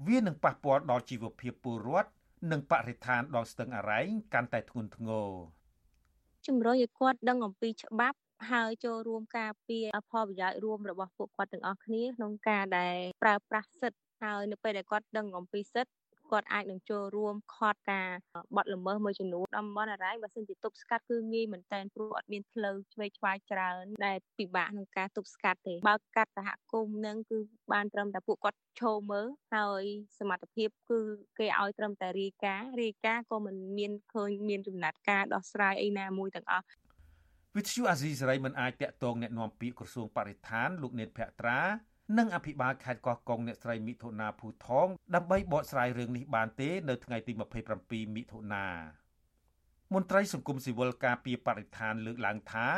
[0.07, 2.11] វានឹងប៉ះពាល់ដល់ជីវភាពពលរដ្ឋ
[2.53, 5.31] និងបរិស្ថានដល់ស្ទឹងអរ៉ែងកាន់តែធ្ងន់ធ្ងរ
[6.47, 8.19] ជំរុញឲ្យគាត់ដឹងអំពីច្បាប់
[8.51, 15.93] ហើយចូលរួមការពារផលប្រយោជន៍រួមរបស់ពួកគាត់ទាំងអស់គ្នាក្នុងការដែលប្រើប្រាស់សិទ្ធិហើយនៅពេលដែលគាត់ដឹងអំពីសិទ្ធិ
[16.32, 18.10] គាត់អាចនឹងចូលរួមខត់ការ
[18.56, 27.38] បត់ល្មើសមួយចំនួនតំបន់អរ៉ៃបើសិនជាទប់ស្កាត់គឺងាយមែនតើព្រោះអត់មានផ្លូវឆ្វេងឆ្វាយច្រើនដែលពិបាកក្នុងការទប់ស្កាត់ទេបើកាត់សហគមន៍នឹងគឺ
[27.74, 29.84] បានត្រឹមតែពួកគាត់ឈោមើលហើយ
[30.20, 31.00] សមត្ថភាពគឺ
[31.40, 36.66] គេឲ្យត្រឹមតែរាយការណ៍រាយការណ៍ក៏មិនមានឃើញមានចំណាត់ការដោះស្រាយអីណាមួយទាំងអស់
[37.58, 41.60] វិទ្យុអាស៊ីសេរីមិនអាចតាក់ទងแนะនាំពាក្យក្រសួងបរិស្ថានលោកនេតភក្ត្រា
[42.19, 47.33] និងអភិបាលខេត្តកោះកុងអ្នកស្រីមិថុនាភូថងដើម្បីបកស្រាយរឿងនេះបានទេនៅថ្ងៃទី
[47.75, 48.67] 27មិថុនា
[49.95, 52.69] មន្ត្រីសង្គមស៊ីវិលការពីបរិស្ថានលើកឡើងថា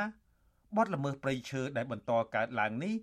[0.77, 2.95] បទល្មើសព្រៃឈើដែលបន្តកើតឡើងនេះ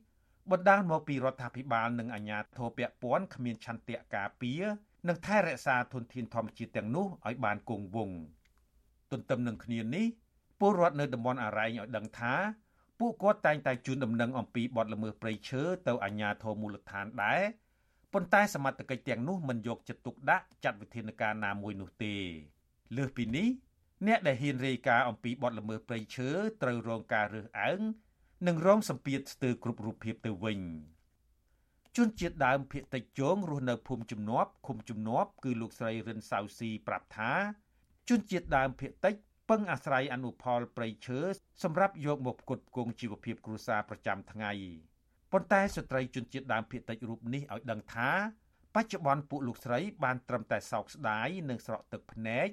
[0.52, 4.64] បណ្ដាលមកពីរដ្ឋាភិបាលនិងអាជ្ញាធរពាក់ព័ន្ធគ្មានឆន្ទៈការពារ
[5.08, 8.18] និងថែរក្សាធនធានធម្មជាតិទាំងនោះឲ្យបានគង់វង្ស
[9.12, 10.06] ទន្ទឹមនឹងគ្នានេះ
[10.60, 12.34] ពលរដ្ឋនៅតំបន់អរ៉ែងឲ្យដឹងថា
[13.02, 17.42] ពួកគាត់តែងតែជូនដំណឹងអំពីបទល្មើសព្រៃឈើទៅអាជ្ញាធរមូលដ្ឋានដែរ
[18.14, 22.16] ប៉ុន្តែសមត្ថកិច្ចទាំងនោះមិនយកចិត្តទុកដាក់ចាត់វិធានការណាមួយនោះទេ
[22.98, 23.48] លើសពីនេះ
[24.08, 26.30] អ្នកដែលហ៊ានរាយការណ៍អំពីបទល្មើសព្រៃឈើ
[26.62, 27.80] ត្រូវរងការរើសអើង
[28.48, 30.60] និងរងសម្ពាធស្ទើរគ្រប់រូបភាពទៅវិញ
[31.98, 37.32] ជនជាតិដើមភាគតិចជងរស់នៅភូមិជំនាប់ឃុំជំនាប់គឺលោកស្រីរិនសៅស៊ីប្រាប់ថា
[38.10, 39.16] ជនជាតិដើមភាគតិច
[39.52, 41.20] ពឹងអាស្រ័យអនុផលព្រៃឈើ
[41.64, 44.52] សម្រាប់យកមកផ្គត់ផ្គង់ជីវភាពគ្រួសារប្រចាំថ្ងៃ
[45.32, 48.10] ប៉ុន្តែស្ត្រីជនជាតិដើមភាគតិចរូបនេះឲ្យដឹងថា
[48.76, 52.48] បច្ចុប្បន្នពួកលោកស្រីបានត្រឹមតែសោកស្ដាយនិងស្រក់ទឹកភ្នែក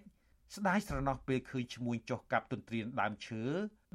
[0.57, 3.45] ស្ដាយស្រណោះពេលឃើញឈ្មួញចុះកាប់ទន្ទ្រានដើមឈើ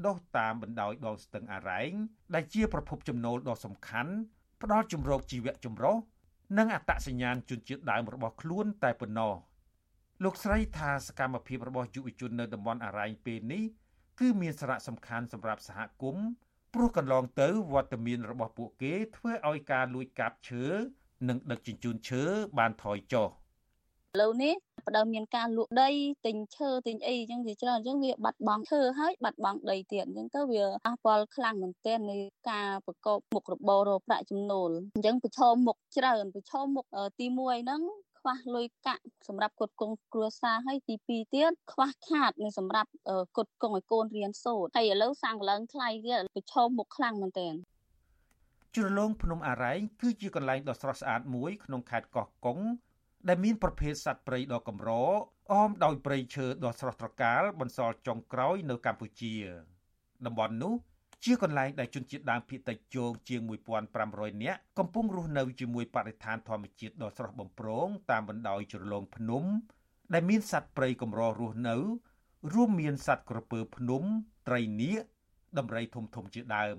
[0.05, 1.91] ដុះតាមបណ្ដោយដងស្ទឹងអរ៉ែង
[2.35, 4.13] ដែលជាប្រភពចំណូលដ៏សំខាន់
[4.61, 5.95] ផ្ដល់ជំរកជីវៈចម្រុះ
[6.57, 9.33] និងអត្តសញ្ញាណជនជាតិដើមរបស់ខ្លួនតែប៉ុណ្ណោះ
[10.21, 13.63] លោកស្រីថាសកម្មភាពរបស់យុវជននៅតំបន់អរ៉ៃពេលនេះ
[14.19, 16.27] គឺមានសារៈសំខាន់សម្រាប់សហគមន៍
[16.73, 20.65] ព្រោះកន្លងទៅវត្តមានរបស់ពួកគេធ្វើឲ្យការលួចកាប់ឈើ
[21.29, 22.23] និងដឹកជញ្ជូនឈើ
[22.57, 24.53] បានថយចុះឥឡូវនេះ
[24.87, 25.89] បដើមមានការលក់ដី
[26.25, 32.17] ទិញឈើទិញអីអញ្ចឹងវាច្រើនអញ្ចឹងវាបាត់បង់ឈើហើយបាត់បង់ដីទៀតអញ្ចឹងទៅវាប៉ះពាល់ខ្លាំងមែនទែននៃ
[32.49, 36.85] ការប្រកបមុខរបររកប្រាក់ចំណូលអញ្ចឹងប្រឈមមុខច្រើនប្រឈមមុខ
[37.19, 37.81] ទី1ហ្នឹង
[38.23, 42.89] ខ្វះលុយកាក់សម្រាប់គុតគង់គ្រួសារហើយទី2ទៀតខ្វះខាតនៅសម្រាប់
[43.37, 47.53] គុតគង់ឲ្យកូនរៀនសូត្រហើយឥឡូវសាំងឡើងថ្លៃទៀតប្រឈមមុខខ្លាំងមែនទែន
[48.75, 52.59] ជ្រលងភ្នំអរ៉ែងគឺជាកន្លែងដ៏ស្រស់ស្អាតមួយក្នុងខេត្តកោះកុង
[53.27, 54.91] ដែលមានប្រភេទសត្វព្រៃដ៏កម្រ
[55.51, 59.33] អមដោយព្រៃឈើដ៏ស្រស់ត្រកាលបន្សល់ចុងក្រោយនៅកម្ពុជា
[60.25, 60.73] តំបន់នោះ
[61.23, 63.41] ជាកន្លែងដែលជនជាតិដើមភាគតិចជោងជាង
[63.91, 69.43] 1500នាក់កំពុងរស់នៅជាមួយបរិស្ថានធម្មជាតិដ៏ស្រស់បំព្រងតាមបណ្ដោយជ្រលងភ្នំ
[70.13, 71.75] ដែលមានសត្វព្រៃកម្ររស់នៅ
[72.53, 74.03] រួមមានសត្វក្រពើភ្នំ
[74.47, 75.01] ត្រីនាគ
[75.57, 76.77] ដំរីធំធំជាដើម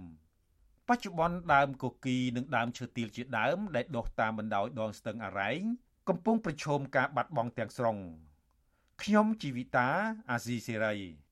[0.89, 5.61] បច្ចុប្បន្នដើមកគីនិងដើមឈើទាលជាដើម ដែលដុះតាមបណ្ដោយដងស្ទឹងអរ៉ែង
[6.09, 7.99] កំពុងប្រឈមការបាត់បង់ទាំងស្រុង
[9.03, 9.89] ខ្ញុំជីវិតា
[10.31, 11.24] អាស៊ីសេរី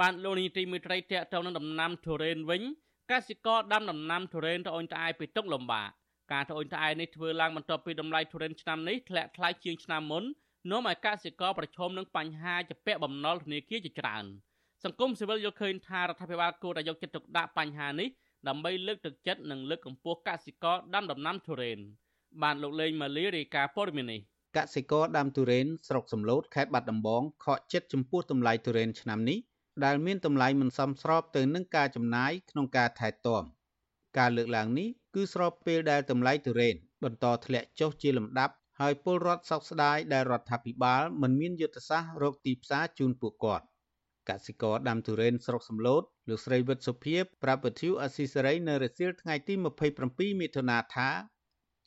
[0.00, 2.62] បានលោកនាយទីមេត្រីតេតទៅនឹងដំណាំទុរេនវិញ
[3.10, 5.88] កសិករដាំដំណាំទុរេនត្អូញត្អែពីទុកលំបាក
[6.32, 10.24] ការត្អូញត្អែនេះធ្វើឡើងបន្ទាប់ពីតម្លៃទុរេនឆ្នាំនេះធ្លាក់ថ្លៃជាងឆ្នាំមុន
[10.70, 14.24] នាំឲ្យកសិករប្រឈមនឹងបញ្ហាជាពាក់បំណុលធនាគារជាច្រើន
[14.84, 18.08] សង្គមស៊ីវិលយល់ឃើញថារដ្ឋាភិបាលគួរតែយកចិត្តទុកដាក់បញ្ហានេះ
[18.48, 21.78] ដើម្បីលើកទឹកចិត្តនិងលើកកម្ពស់កសិករដាំដំណាំទុរេន
[22.42, 24.20] បានលោកលេងម៉ាលីរាយការណ៍ព័ត៌មាននេះ
[24.56, 29.38] កសិករដាំទុរេនស្រុកសំឡូតខេត្តបាត់ដំបងខកចិត្តចំពោះតម្លៃទុរេនឆ្នាំនេះ
[29.84, 33.42] ដែលមានតម្លៃមិនសមស្របទៅនឹងការចំណាយក្នុងការថែទាំ
[34.18, 43.64] ការលើកឡើងនេះគឺស្របពេលដែលតម្លៃទុរេនបន្តធ្លាក់ចុះជាលំដាប់ហើយពលរដ្ឋសោកស្ដាយដែលរដ្ឋាភិបាលមិនមានយុទ្ធសាស្ត្ររកទីផ្សារជូនពួកគាត់
[44.28, 49.54] កសិករដាំទុរេនស្រុកសំឡូតលោកស្រីវិតសុភាប្រាប់វិទ្យុអស៊ីសេរីនៅរសៀលថ្ងៃទី
[49.98, 51.08] 27មិថុនាថា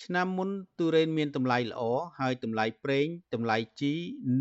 [0.03, 1.81] ឆ្នាំមុនទុរេនមានតម្លៃល្អ
[2.19, 3.93] ហើយតម្លៃប្រេងតម្លៃជី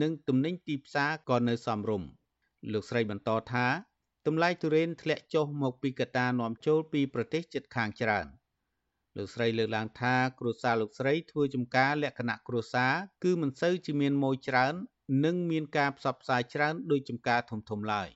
[0.03, 2.20] និងទំនិញទីផ្សារក៏នៅសមរម្យ
[2.73, 3.67] លោកស្រីបន្តថា
[4.27, 8.27] តម្លៃទុរេនធ្លាក់ចុះមកពីកត្តានាំចូលពីប្រទេសជិតខាងច្រើន
[9.17, 12.93] លោកស្រីលើកឡើងថាគ្រួសារលោកស្រីធ្វើចំការលក្ខណៈគ្រួសារ
[13.25, 14.75] គឺមិនសូវជាមានម៉ូយច្រើន
[15.25, 18.09] និងមានការផ្សព្វផ្សាយច្រើនដូចចំការធំៗឡើយ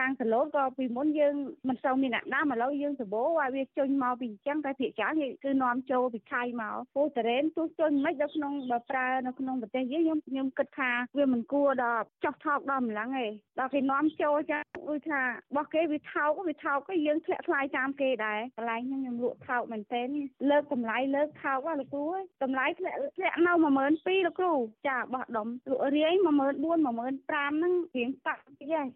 [0.00, 1.34] ខាងសឡូតក៏ពីមុនយើង
[1.68, 13.26] មិនសូវមានអ្នកណាឥឡូវយើងសបោឲ្យវាជុញមកពីអញ្ចឹងតែភាគច្រើនគឺនាំចូលពីខៃមកពូតរ៉េនទោះជុញមិននៅក្នុងបើប្រើនៅក្នុងប្រទេសយើងខ្ញុំខ្ញុំគិតថាវាមិនគួរដល់ចោះថោកដល់ម្លឹងទេ
[13.58, 20.08] ដល់គេនាំចូលចាគឺថារបស់គេវាថោកវាថោកក៏យើងធ្លាក់ថ្លៃតាមគេដែរកន្លែងខ្ញុំខ្ញុំលក់ថោកមែនទែន
[20.50, 22.08] លើកតម្លៃលើកថោកហ៎លោកគ្រូ
[22.42, 23.52] តម្លៃធ្លាក់ធ្លាក់នៅ
[23.94, 24.52] 12000លោកគ្រូ
[24.88, 28.88] ចាបោះដុំលក់រាយ14000 15000ហ្នឹងរៀងតាក់តិចហើយ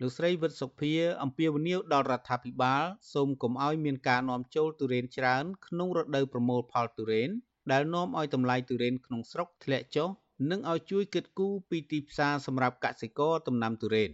[0.00, 0.92] លោកស្រីវិតសុភា
[1.22, 7.30] អំពាវនាវដល់រដ្ឋាភិបាលសូមកុំឲ្យមានការនាំចូលទុរេនច្រើនក្នុងរដូវប្រមូលផលទុរេន
[7.72, 10.08] ដែលនាំឲ្យតម្លៃទុរេនក្នុងស្រុកធ្លាក់ចុះ
[10.50, 14.10] និងឲ្យជួយគិតគូរពីទីផ្សារសម្រាប់កសិករដំណាំទុរេន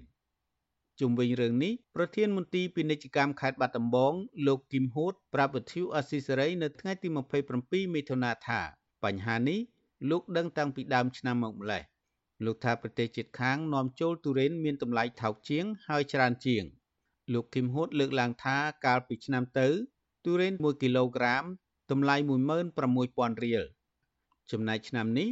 [1.01, 4.15] ជុំវិញរឿងនេះប្រធានមន្ទីរពាណិជ្ជកម្មខេត្តបាត់ដំបង
[4.47, 7.09] លោកគឹមហួតប្រាប់វិទ្យុអស៊ីសេរីនៅថ្ងៃទី
[7.53, 8.61] 27មិថុនាថា
[9.05, 9.61] បញ្ហានេះ
[10.11, 11.83] លោកដឹងតាំងពីដើមឆ្នាំមកម្ល៉េះ
[12.45, 16.65] លោកថាប្រទេសជិតខាងនាំចូលទុរេនមានតម្លៃថោកជាង ហើយច្រើនជាង
[17.33, 19.69] លោកគឹមហួតលើកឡើងថាកាលពីឆ្នាំទៅ
[20.25, 21.45] ទុរេន1គីឡូក្រាម
[21.91, 22.17] តម្លៃ
[22.81, 23.63] 16000រៀល
[24.51, 25.29] ចំណែកឆ្នាំនេះ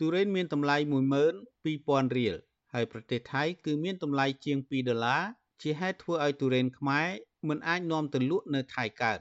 [0.00, 0.76] ទុរេនមានតម្លៃ
[1.46, 2.34] 12000រៀល
[2.72, 5.22] ហើយប្រទេសថៃគឺមានតម្លៃជាង2ដុល្លារ
[5.62, 7.08] ជាហេតុធ្វើឲ្យទុរេនខ្មែរ
[7.48, 9.18] មិនអាចនាំទៅលក់នៅថៃកើត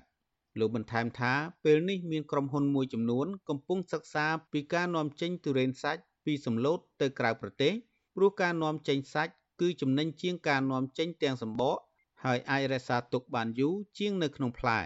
[0.59, 1.33] លោកបន្ថែមថា
[1.63, 7.73] ពេលនេះមានក្រុមហ៊ុនមួយចំនួនកំពុងសិក្សាពីការនាំចេញទុរេនសាច់ ពីសម្លូតទៅក្រៅប្រទេស
[8.15, 11.77] ព្រោះការនាំចេញសាច់គឺចំណេញជាងការនាំចេញទាំងសម្បក
[12.23, 14.79] ហើយអាចរក្សាទុកបានយូរជាងនៅក្នុងផ្លែ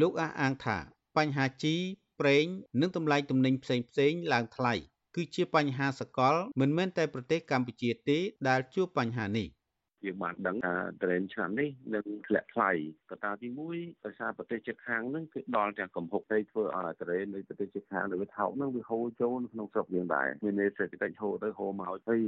[0.00, 0.78] លោកអះអាងថា
[1.16, 1.74] បញ្ហាជី
[2.20, 2.44] ប្រេង
[2.80, 4.74] និងតម្លៃទំនិញផ្សេងផ្សេងឡើងថ្លៃ
[5.14, 9.48] គឺជាបញ្ហាសកលមិនមែនតែប្រទេសកម្ពុជាទេដែលជួបបញ្ហានេះ។
[10.06, 12.70] យើងបានដឹងថាត្រេនឆ្នាំនេះនឹងធ្លាក់ថ្លៃ
[13.10, 22.20] កត្តាទី1ដោយសារប្រទេសជិតខាងនឹងគឺដល់ទាំងកំហុកទៅធ្វើឲ្យត្រេននៃប្រទេសជិតខាងដែលវាថោកនឹងវាហូរចូលក្នុងស្រុកយើងដែរមានសេដ្ឋកិច្ចហូរទៅហូរមកហើយ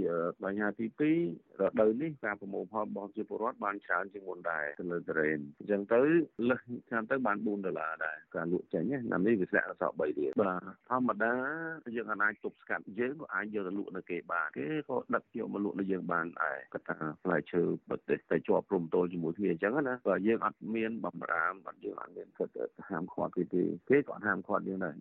[0.44, 6.00] បញ្ហាទី2រដូវនេះការប្រមូលផលរបស់ជាពលរដ្ឋបានច្រើនជាងមុនដែរទៅលើត្រេនអញ្ចឹងទៅ
[6.48, 10.60] លើសឆ្នាំទៅបាន4ដុល្លារដែរការលក់ចេញណានេះវាធ្លាក់ដល់សល់3រៀលបាទ
[10.90, 11.34] ធម្មតា
[11.96, 22.48] យើងអាចទប់ស្កាត់យើងក៏អាចយកទៅលក់នៅគេបានគេក៏ដឹកយកមកលក់នៅយើងបានដែរកត្តាផ្លែឈើប្រទេសទៅជាប់ព្រំទល់ជាមួយគ្នាអញ្ចឹងណាបើយើងអត់មានបំរាមបើយើងអត់មានគិត
[22.88, 24.94] ហាមឃាត់គេទេគេក៏ហាមឃាត់យើងដែរ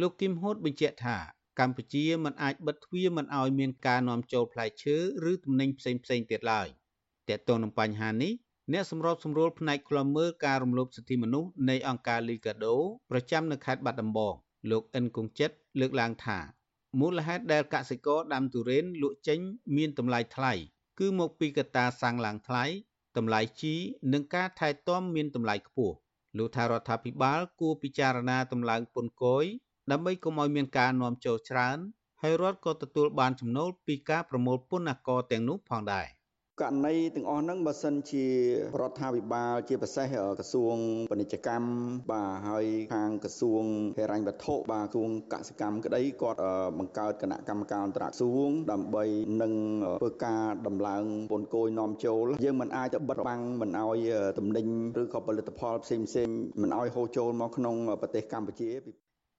[0.00, 1.16] លោកគឹមហូតបញ្ជាក់ថា
[1.60, 4.96] កម្ពុជាមិនអាចបិទទ្វារមិនឲ្យមានការនាំចូលផ្លែឈើ
[5.30, 6.68] ឬទំនិញផ្សេងផ្សេងទៀតឡើយ
[7.28, 8.32] តើតើនឹងបញ្ហានេះ
[8.72, 12.74] អ្នកសម្របសម្រួលផ្នែកខ្លំមើលការរំលោភសិទ្ធិមនុស្សនៃអង្គការ Liga do
[13.10, 14.34] ប្រចាំនៅខេត្តបាត់ដំបង
[14.70, 15.50] លោកអិនគង្ជិត
[15.80, 16.38] លើកឡើងថា
[17.00, 19.38] មូលហេតុដែលកសិករដាំទុរេនលក់ចេញ
[19.76, 20.52] មានតម្លៃថ្លៃ
[20.98, 22.64] គឺមកពីកត្តាសាំងឡើងថ្លៃ
[23.16, 23.74] តម្លៃជី
[24.12, 25.94] និងការថែទាំមានតម្លៃខ្ពស់
[26.38, 29.44] លោកថារដ្ឋាភិបាលគួរពិចារណាតម្លើងពន្ធគយ
[29.90, 31.78] ដើម្បីកុំឲ្យមានការនាំចូលច្រើន
[32.22, 36.06] ហើយរដ្ឋក៏ទទួលបានចំណូលពីការប្រមូលពន្ធអាករទាំងនោះផងដែរ
[36.62, 38.26] ករណីទាំងអស់ហ្នឹងបើសិនជា
[38.80, 40.06] រដ្ឋាភិបាលជាពិសេស
[40.38, 40.76] ក្រសួង
[41.10, 41.68] ពាណិជ្ជកម្ម
[42.12, 43.64] បាទហើយខាងក្រសួង
[43.98, 46.40] ហិរញ្ញវត្ថុបាទក្រសួងកសិកម្មក្តីគាត់
[46.78, 49.04] បង្កើតគណៈកម្មការអន្តរក្រសួងដើម្បី
[49.42, 49.52] នឹង
[50.00, 54.66] ធ្វើការដំឡើងពន្ធគយនាំចូលយើងមិនអាចទៅបិទបាំងមិនឲ្យទំនិញ
[55.02, 56.28] ឬក៏ផលិតផលផ្សេងផ្សេង
[56.62, 58.70] មិនឲ្យហូរចូលមកក្នុងប្រទេសកម្ពុជា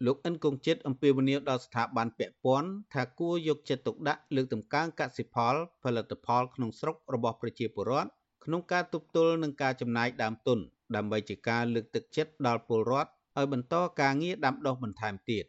[0.06, 8.10] លោកអិនគង្ជិតអំពាវនាវដល់ស្ថាប័នពាក់ព័ន្ធថាគួរយកចិត្តទុកដាក់លើកតម្កើងកសិផល ផលិតផលក្នុងស្រុករបស់ប្រជាពលរដ្ឋ
[8.46, 10.60] ក្នុងការទប់ទល់នឹងការចំណាយដើមទុន
[10.96, 15.46] ដើម្បីជាការលើកទឹកចិត្តដល់ពលរដ្ឋឲ្យបន្តការងារដាំដុះបន្ថែមទៀត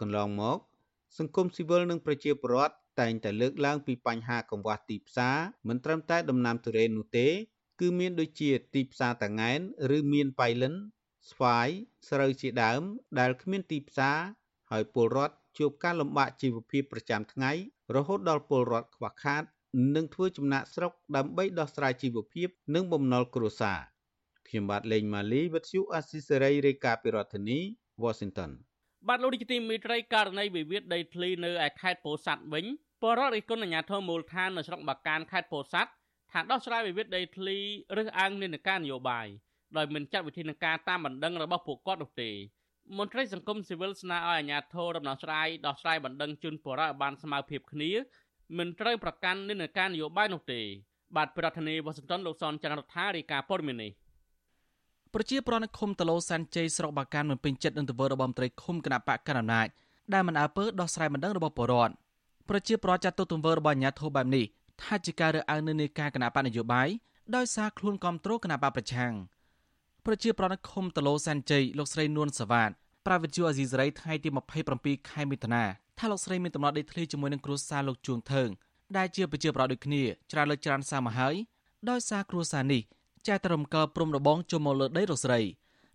[0.00, 0.58] កន្លងមក
[1.18, 5.36] សង្គមស៊ីវិលនិងប្រជាពលរដ្ឋតែងតែលើកឡើងពីបញ្ហាកង្វះទីផ្សារ
[5.68, 7.28] មិនត្រឹមតែដំណាំទុរេននោះទេ
[7.80, 9.60] គឺមានដូចជាទីផ្សារតង៉ែន
[9.96, 10.74] ឬមានបៃលិន
[11.30, 11.68] ស្វាយ
[12.08, 12.82] ស្រូវជាដើម
[13.20, 14.18] ដែលគ្មានទីផ្សារ
[14.70, 17.52] ហើយពលរដ្ឋជួបការលំបាកជីវភាពប្រចាំថ្ងៃ
[17.94, 19.42] រហូតដល់ពលរដ្ឋខ្វះខាត
[19.96, 23.80] និងធ្វើចំណាក់ស្រុកដើម្បីដោះស្រាយជីវភាព និងបំណុលគ្រួសារ
[24.48, 27.58] ខ្ញុំបាទលេងម៉ាលីវិទ្យុអាស៊ីសេរីរាយការណ៍ពីរដ្ឋធានី
[28.04, 28.50] Washington
[29.08, 32.64] បាទលោកនាយកទីមេត្រីករណីវិវាទដីធ្លីនៅឯខេត្តពោធិ៍សាត់វិញ
[33.02, 35.90] បរិរិគុណអាជ្ញាធរមូលដ្ឋាននៅស្រុកបាកានខេត្តពោធិ៍សាត់
[36.32, 37.56] ថាដោះស្រាយវិវាទដីធ្លី
[37.96, 39.26] រើសអើងនិន្នាការនយោបាយ
[39.76, 42.30] ដោយមិនចាត់វិធានការតាមបណ្ដឹងរបស់ពួកគាត់នោះទេ
[42.98, 47.90] មន្ត្រីសង្គមស៊ីវិលស្នើឲ្យអាជ្ញាធរដំណោះស្រាយដោះស្រាយបណ្ដឹងជូនបរិយាបានស្មើភាពគ្នា
[48.58, 50.60] មិនត្រូវប្រកាន់និន្នាការនយោបាយនោះទេ
[51.16, 53.92] បាទប្រធានាធិបតីវ៉ាស៊ីនតោនលោកសនចន្ទរដ្ឋារាយការណ៍ព័ត៌មាននេះ
[55.14, 59.68] ប្រជាប្រដ្ឋនៅឃុំតឡូសាន់ជ័យស្រុកបាកានមិនពេញចិត្តនឹងទង្វើរបស់មន្ត្រីឃុំគណៈបកកណ្ដាលអំណាច
[60.12, 61.94] ដែលមិនអើពើដោះស្រាយបណ្ដឹងរបស់ពលរដ្ឋ
[62.48, 64.44] ប្រជាប្រដ្ឋចាត់ទុកទង្វើរបស់អាជ្ញាធរបែបនេះ
[64.82, 66.88] ថាជាការរើសអើងនៅនៃការគណៈបកនយោបាយ
[67.36, 69.12] ដោយសារខ្លួនគ្រប់គ្រងគណៈបកប្រឆាំង
[70.06, 72.70] ប្រជាប្រដ្ឋនៅឃុំតឡូសាន់ជ័យលោកស្រីនួនសវ៉ាត
[73.06, 74.28] ប្រាវិទ្យាអាស៊ីសេរីថ្ងៃទី
[74.70, 75.64] 27ខែមិថុនា
[75.98, 78.48] ថាលោកស្រីមានដំណត់ដេកធ្លីជាមួយនឹងគ្រួសារលោកជួងថើង
[78.96, 80.02] ដែលជាប្រជាប្រដ្ឋដូចគ្នា
[80.32, 81.34] ច្រើនលើកច្រើនសារមកហើយ
[81.90, 82.82] ដោយសារគ្រួសារនេះ
[83.28, 85.40] ចែកទៅរំកិលព្រំរបងចូលមកលើដីលោកស្រី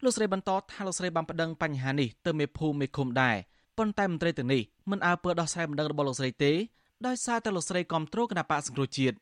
[0.04, 3.36] លោកស្រីបន្តថាលោកស្រីបានប្តឹងបញ្ហានេះទៅមេភូមិមេឃុំដែរ
[3.78, 6.52] ប៉ុន្តែមន្ត្រីទាំងនេះមិនអើពើដោះស្រាយបណ្ដឹងរបស់លោកស្រីទេ
[7.08, 9.16] ដោយសារតែលោកស្រីគ្រប់គ្រងគណៈបកសង្គ្រោះជាតិ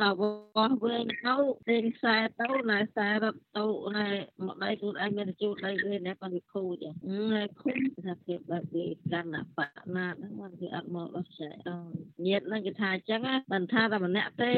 [0.00, 1.34] ណាវោះវិញទៅ
[1.66, 3.66] សេងខ្សែទៅណាខ្សែរត់ទៅ
[3.96, 4.06] ណា
[4.46, 6.84] មកដៃខ្លួនឯងមានជួតដៃវិញណាគាត់វាខូច
[7.32, 9.60] ណាខូចថាភាពបែបនេះកាន់ណាប
[9.96, 11.88] ណាហ្នឹងមិនគេអត់មកដល់ខ្សែអត់
[12.26, 13.20] ញាតហ្នឹងគេថាអញ្ចឹង
[13.52, 14.54] មិនថាតែម្នាក់ទេ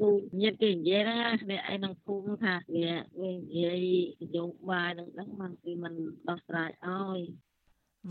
[0.00, 1.18] គូញាតគេនិយាយណា
[1.50, 2.90] អ្នកឯងនឹងភូមិថាវា
[3.24, 3.84] និយាយ
[4.36, 5.92] យោបាយនឹងហ្នឹងមិនគេមិន
[6.28, 7.18] ដោះស្រាយអោយ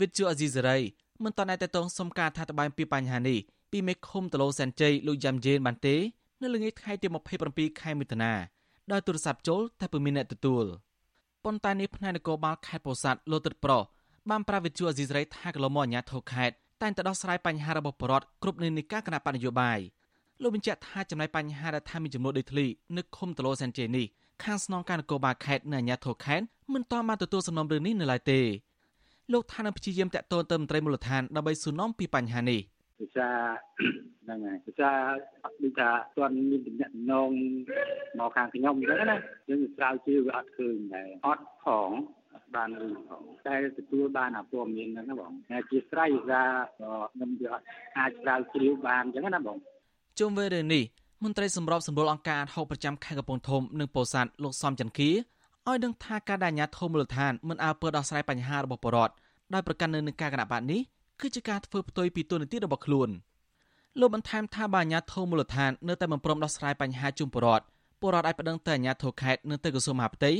[0.00, 0.78] វិទ្យុអេស៊ីសរ៉ៃ
[1.24, 3.38] មិនតណែតតងសុំការថាតបាយពីបញ្ហានេះ
[3.72, 5.96] ពីមេឃុំតឡូសែនជ័យលោកយ៉ាំជេនបានទេ
[6.42, 7.06] នៅល្ងាចថ្ងៃទី
[7.44, 8.32] 27ខែមិថុនា
[8.92, 10.64] ដោយទូរស័ព្ទចូលតែពុំមានអ្នកទទួល
[11.44, 13.82] ប៉ុន្តែនេះផ្នែកនគរបាលខេត្តពោធិ៍សាត់លោកទឹកប្រុស
[14.30, 19.78] បានប្រាវិទ្យាអេស៊ីសរ៉ៃថាកន្លងមកអាជ្ញាធរខេត្តតែងតែដោះស្រាយបញ្ហារបស់ប្រជាពលរដ្ឋគ្រប់និន្នាការគណៈបកនយោបាយ
[20.42, 22.66] លោកបញ្ជាក់ថាចំណែកបញ្ហាដែលថាមានចំនួនដីធ្លី
[22.96, 24.06] នៅឃុំតឡូសែនជ័យនេះ
[24.44, 28.40] ខាងស្នងការនគរបាលខេត្តនិងអាជ្ញាធរខេត្តមិនទាន់បានទទួលសំណុំរឿងនេះនៅឡើយទេ
[29.32, 32.60] លោកថានឹងព្យាយាមតាក់ទងទៅមន្ត្រីមូលដ្ឋានដើម្បីសួរនាំពីបញ្ហានេះ
[32.98, 33.28] ភាសា
[34.24, 34.90] ហ្នឹងហើយភាសា
[35.62, 36.88] ដូចថាទាន់មានតំណែ
[37.28, 37.32] ង
[38.18, 39.18] មកខាងខ្ញុំអញ្ចឹងណា
[39.48, 41.90] យើងស្រាវជ្រាវវាអត់ឃើញដែរអត់ផង
[42.56, 46.42] បានរឿងផងតែទទួលបានអាព័ត៌មានហ្នឹងណាបងតែជាស្រ័យថា
[47.12, 47.64] ខ្ញុំវាអត់
[47.98, 49.56] អាចស្រាវជ្រាវបានអញ្ចឹងណាបង
[50.18, 50.84] ជុំវិញរឿងនេះ
[51.24, 55.10] មន្ត្រីសម្របសម្រួលអង្គការហៅប្រចាំខេត្តកំពង់ធំនិងពោធិ៍សាត់លោកសំចន្ទគី
[55.68, 59.14] ឲ្យដឹងថាការដែលអាជ្ញាធរមូលដ្ឋានមិនអើពើដោះស្រាយបញ្ហារបស់ប្រជាពលរដ្ឋ
[59.54, 60.80] ដោយប្រកាន់នៅនឹងការគណៈបកនេះ
[61.20, 63.10] គឺជាការធ្វើផ្ទុយពីទូនាទីរបស់ខ្លួន
[64.00, 67.64] លោកបន្ថែមថាបើអាជ្ញាធរមូលដ្ឋាននៅតែមិនព្រមដោះស្រាយបញ្ហាជុំបរដ្ឋ
[68.00, 70.32] ពលរដ្ឋអាចប្តឹងទៅអាជ្ញាធរខេត្តនិងទៅក្រសួងមហាផ្ទៃ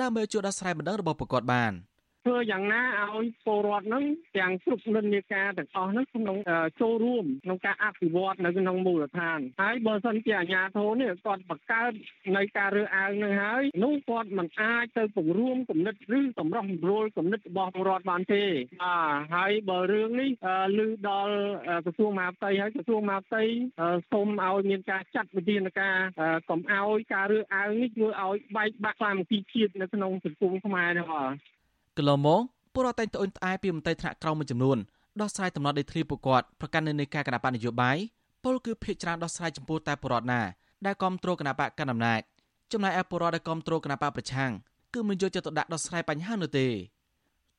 [0.00, 1.72] ដើម្បីជួយដោះស្រាយបណ្ដឹងរបស់ប្រកបបាន។
[2.24, 2.82] ធ្វើយ៉ាងណា
[3.16, 4.04] ឲ្យពលរដ្ឋនឹង
[4.36, 6.36] ទាំងគ្រប់និន្នាការទាំងអស់នឹងក្នុង
[6.80, 11.92] ចូលរួមក្នុងការអភិវឌ្ឍនៅក្នុងមូលដ្ឋានហើយបើសិនជាអាជ្ញាធរនេះគាត់បង្កើត
[12.36, 18.44] នៅការរើសអើងនឹងហើយនោះគាត់មិនអាចទៅពង្រួមគំនិតឬតម្រោះសម្រួលគំនិតរបស់ពលរដ្ឋបានទេ
[18.82, 20.30] បាទហើយបើរឿងនេះ
[20.78, 21.34] ឮដល់
[21.84, 23.42] ក្រសួងមហាផ្ទៃហើយក្រសួងមហាផ្ទៃ
[24.12, 25.96] សូមឲ្យមានការចាត់វិធានការ
[26.50, 31.53] កុំឲ្យការរើសអើងនេះធ្វើឲ្យបែកបាក់សាមគ្គីជាតិនៅក្នុងសង្គមខ្មែរនេះបាទ
[31.98, 32.40] កន្លងមក
[32.74, 34.78] ពលរដ្ឋតែងត្អូញត្អែពីមន្ត្រីថ្នាក់ក្រោមមួយចំនួន
[35.20, 37.96] ដោះស្រាយតំណត់ដីធ្លីពួកគាត់ប្រកាន់នៅនៃការគណៈបកនយោបាយ
[38.44, 40.40] ពលគឺភាកច្រើនដោះស្រាយចំពោះតែពលរដ្ឋណា
[40.86, 42.20] ដែលគ្រប់គ្រងគណៈបកកណ្ដាលអំណាច
[42.72, 44.50] ចំណែកឯពលរដ្ឋដែលគ្រប់គ្រងគណៈបកប្រឆាំង
[44.94, 46.66] គឺមិនយកចិត្តទុកដាក់ដោះស្រាយបញ្ហានោះទេ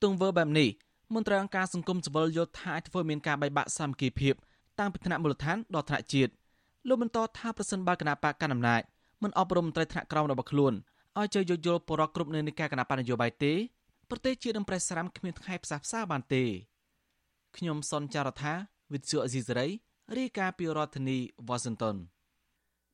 [0.03, 0.69] ទង្វើបែបនេះ
[1.13, 4.35] មន្ត្រីអង្គការសង្គមស៊ីវិលយល់ថាអាចធ្វើមានការបែកបាក់សាមគ្គីភាព
[4.79, 6.31] តាំងពីថ្នាក់មូលដ្ឋានដល់ថ្នាក់ជាតិ
[6.87, 8.81] លោកបន្តថាប្រសិនបើគណៈបកកណ្ដាលអំណាច
[9.23, 10.73] មិនអប់រំមន្ត្រីថ្នាក់ក្រោមរបស់ខ្លួន
[11.19, 13.53] ឲ្យចេះយោគយល់ពលរដ្ឋគ្រប់នៅនៃការគណៈបកនយោបាយទេ
[14.09, 16.43] ប្រទេសជាតិនឹងប្រេះស្រាំគ្មានថ្ងៃផ្សះផ្សាបានទេ
[17.57, 18.53] ខ្ញុំសនចាររថា
[18.93, 19.67] វិទ្យុអេស៊ីសរ៉ៃ
[20.17, 21.95] រាយការណ៍ពីរដ្ឋធានីវ៉ាស៊ីនតោន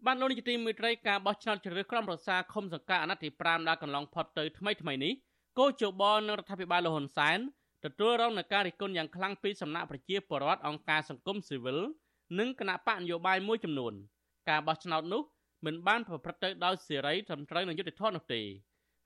[0.06, 5.14] បានលោកនាយកទីមេត្រីការបោះឆ្នោតជ្រើសរើសក្រុមប្រឹក្សាឃុំសង្កាត់អាណត្តិទី5ដែលកន្លងផុតទៅថ្មីថ្មីនេះ
[5.60, 7.40] គោជបនឹងរដ្ឋាភិបាលលហ៊ុនសែន
[7.86, 11.80] ទទួលរងនឹងការរិះគន់យ៉ាងខ្លាំងពីសំណាក់ប្រជាពលរដ្ឋអង្គការសង្គមស៊ីវិល
[12.40, 13.94] និងគណៈបកនយោបាយមួយចំនួន
[14.50, 15.22] ការបោះឆ្នោតនោះ
[15.66, 18.42] មិនបានប្រព្រឹត្តទៅដោយសេរីត្រឹមត្រូវនិងយុត្តិធម៌នោះទេ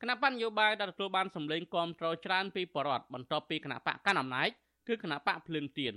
[0.01, 4.49] គណៈបកនយោបាយដែលទទួលបានសម្លេងគាំទ្រច្រើនពីបរដ្ឋបន្ទាប់ពីគណៈបកកណ្ដាលអំណាច
[4.87, 5.93] គឺគណៈបកភ្លើងទៀន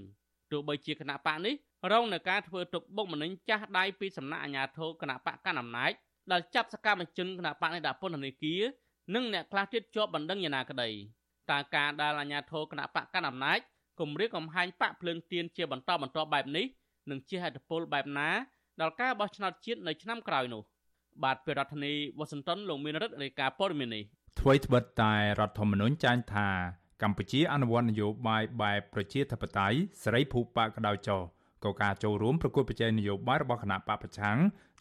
[0.51, 1.55] ទោះបីជាគណៈបកនេះ
[1.93, 5.93] រងនឹងការធ្វើទុកបុកម្នេញចាស់ដៃពីសំណាក់អាជ្ញាធរគណៈបកកណ្ដាលអំណាច
[6.33, 8.63] ដែលចាប់សកម្មជនគណៈបកនេះដាក់ពន្ធនាគារ
[9.15, 10.91] និងអ្នកខ្លះទៀតជាប់បណ្ដឹងយ៉ាងណាក្តី
[11.51, 13.59] តើការដែលអាជ្ញាធរគណៈបកកណ្ដាលអំណាច
[14.01, 16.67] គម្រាមកំហែងបកភ្លើងទៀនជាបន្តបន្ទាប់បែបនេះ
[17.11, 18.31] នឹងជាហេតុផលបែបណា
[18.81, 20.63] ដល់ការបោះឆ្នោតជាតិនៅឆ្នាំក្រោយនោះ។
[21.25, 24.05] បាទពីរដ្ឋធានីវ៉ាស៊ីនតោនលោកមានរិទ្ធរាយការណ៍ព័ត៌មាននេះ
[24.41, 26.49] អ្វីត្បិតតែរដ្ឋធម្មនុញ្ញចែងថា
[27.03, 31.19] កម្ពុជាអនុវត្តនយោបាយបែបប្រជាធិបតេយ្យសេរីភូប៉ាក្តៅចោ
[31.65, 34.39] ក៏ការចូលរួមប្រគល់ប្រជែងនយោបាយរបស់គណៈបពប្រឆាំង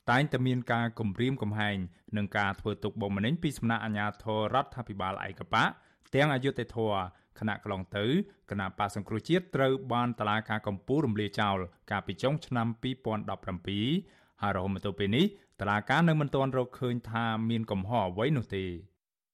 [0.09, 1.77] តែងតែមានការគំរាមកំហែង
[2.17, 5.69] និងការធ្វើទុកបុកម្នេញពីសំណាក់អាជ្ញាធររដ្ឋាភិបាលឯកបក
[6.15, 6.93] ទាំងអយុធធរ
[7.39, 8.05] គណៈកន្លងទៅ
[8.51, 11.57] គណៈបកសង្គ្រោះជាតិត្រូវបានតឡាការកម្ពុជារំលាយចោល
[11.91, 15.25] កាលពីចុងឆ្នាំ2017ហើយរហូតមកទល់ពេលនេះ
[15.62, 18.66] តឡាការនៅមិនទាន់រកឃើញថាមានកំហុសអ្វីនោះទេ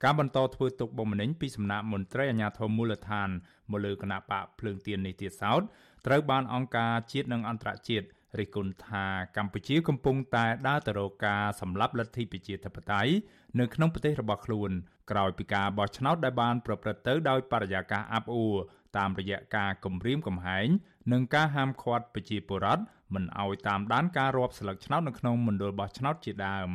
[0.04, 3.30] ការបន្តធ្វើទុកបុកម្នេញពីសំណាក់មន្ត្រីអាជ្ញាធរមូលដ្ឋាន
[3.72, 5.62] មកលើគណៈបកភ្លើងទៀននេះទៀតសោត
[6.08, 8.08] ត្រូវបានអង្គការជាតិនិងអន្តរជាតិ
[8.40, 9.06] រិះគន់ថា
[9.38, 13.12] កម្ពុជាកំពុងតែដើរទៅរកការសម្លាប់លទ្ធិប្រជាធិបតេយ្យ
[13.60, 14.72] នៅក្នុងប្រទេសរបស់ខ្លួន
[15.12, 18.56] ក្រោយពីការបោះឆ្នោតដែលបានប្រព្រឹត្តទៅដោយបរិយាកាសអាប់អួរ
[18.98, 20.68] តាមរយៈការគំរាមកំហែង
[21.12, 26.70] និងការហាមឃាត់ប្រជាពលរដ្ឋ មិនឲ្យតាមដានការរាប់ស្លឹកឆ្នោតនៅក្នុងមណ្ឌលបោះឆ្នោតជាដើម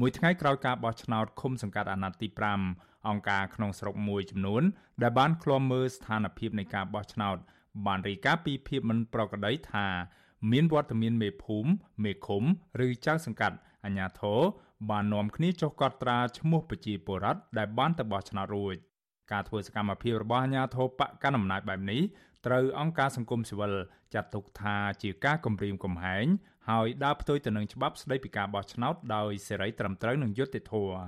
[0.00, 2.28] មួយថ្ងៃក្រោយការបោះឆ្នោតឃុំសង្កាត់អាណត្តិទី
[2.68, 4.62] 5អង្គការក្នុងស្រុកមួយចំនួន
[5.02, 7.36] ដែលបានឃ្លាំមើលស្ថានភាពនៃការបោះឆ្នោត
[7.86, 9.86] បានរាយការណ៍ពីភាពមិនប្រក្រតីថា
[10.52, 11.70] មានវត្តមានមេភូមិ
[12.04, 12.42] មេឃុំ
[12.86, 14.40] ឬចៅសង្កាត់អាជ្ញាធរ
[14.90, 18.76] បាននាំគ្នាចុះកត់ត្រាឈ្មោះប្រជាពលរដ្ឋដែលបានទៅបោះឆ្នោតរួច
[19.32, 22.02] ការធ្វើសកម្មភាពរបស់អាជ្ញាធរបកកណ្ដាលអំណាចបែបនេះ
[22.46, 23.74] ត្រូវអង្គការសង្គមស៊ីវិល
[24.14, 26.26] ចាត់ទុកថាជាការគំរាមកំហែង
[26.70, 30.98] ហើយដើរផ្ទុយទៅនឹងច្បាប់ស្តីពីការបោះឆ្នោតដោយសេរីត្រឹមត្រូវនិងយុត្តិធម៌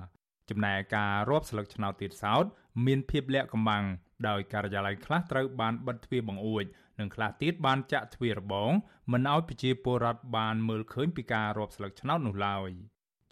[0.51, 2.45] ចំណែកការរាប់ស្លឹកឆ្នោតទៀតសោត
[2.87, 3.85] មានភាពលាក់កំបាំង
[4.29, 6.65] ដោយការិយាល័យខ្លះត្រូវបានបិទទ្វារបង្អួច
[7.01, 8.71] និងខ្លះទៀតបានចាក់ទ្វាររបង
[9.13, 12.71] មិនឲ្យប្រជាពលរដ្ឋបានមើលឃើញពីការរាប់ស្លឹកឆ្នោតនោះឡើយ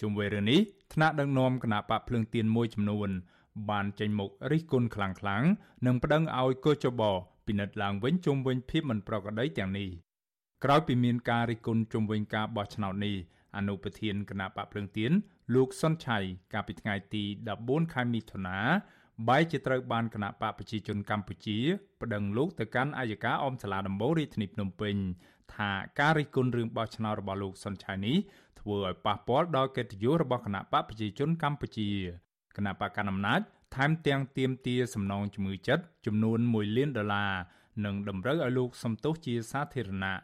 [0.01, 0.61] ជុំវិញរឿងនេះ
[0.95, 3.11] ថ្នាក់ដឹកនាំគណៈបកភ្លើងទៀនមួយចំនួន
[3.71, 7.03] បានចេញមុខរិះគន់ខ្លាំងៗនិងប្តឹងឲ្យកោចប
[7.47, 9.89] ពិនិត្យឡើងវិញជុំវិញភាពមិនប្រក្រតីទាំងនេះ
[10.65, 13.17] ក្រោយពីមានការរិះគន់ជុំវិញការបោះឆ្នោតនេះ
[13.57, 15.13] អនុប្រធានគណៈបកភ្លើងទៀន
[15.55, 16.19] លោកសុនឆៃ
[16.53, 17.25] កាលពីថ្ងៃទី
[17.59, 18.59] 14ខែមិថុនា
[19.29, 21.59] បែរជាត្រូវបានគណៈបកប្រជាជនកម្ពុជា
[22.03, 24.97] ប្តឹងលោកទៅកាន់អัยការអមសាលាដំបូងរាជធានីភ្នំពេញ
[25.55, 25.71] ថា
[26.01, 28.17] ការរិះគន់រឿងបោះឆ្នោតរបស់លោកសុនឆៃនេះ
[28.61, 31.89] ធ្វើឲ្យប៉ះពាល់ដល់កិត្តិយសរបស់គណៈបកប្រជាជនកម្ពុជា
[32.57, 33.41] គណៈបកកណ្ដាលអំណាច
[33.75, 37.33] ថែមទាំងទាមទារសំណងជំងឺចិត្តចំនួន1លានដុល្លារ
[37.85, 40.17] និងតម្រូវឲ្យលោកសំទោសជាសាធារណៈ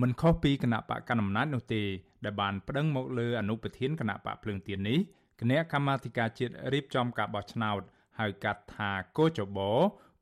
[0.00, 1.82] មិនខុសពីគណៈបកកណ្ដាលអំណាចនោះទេ
[2.24, 4.98] ដែលបានប្តឹងមកលើអនុប្រធានគណៈបកភ្លើងទៀននេះ
[5.40, 7.80] គណៈកម្មាធិការជាតិរៀបចំការបោះឆ្នោត
[8.18, 9.58] ហៅកាត់ថាកោចប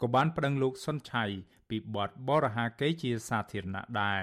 [0.00, 1.24] ក៏បានប្តឹងលោកសុនឆៃ
[1.68, 4.22] ពីបទបរហាកេជាសាធារណៈដែរ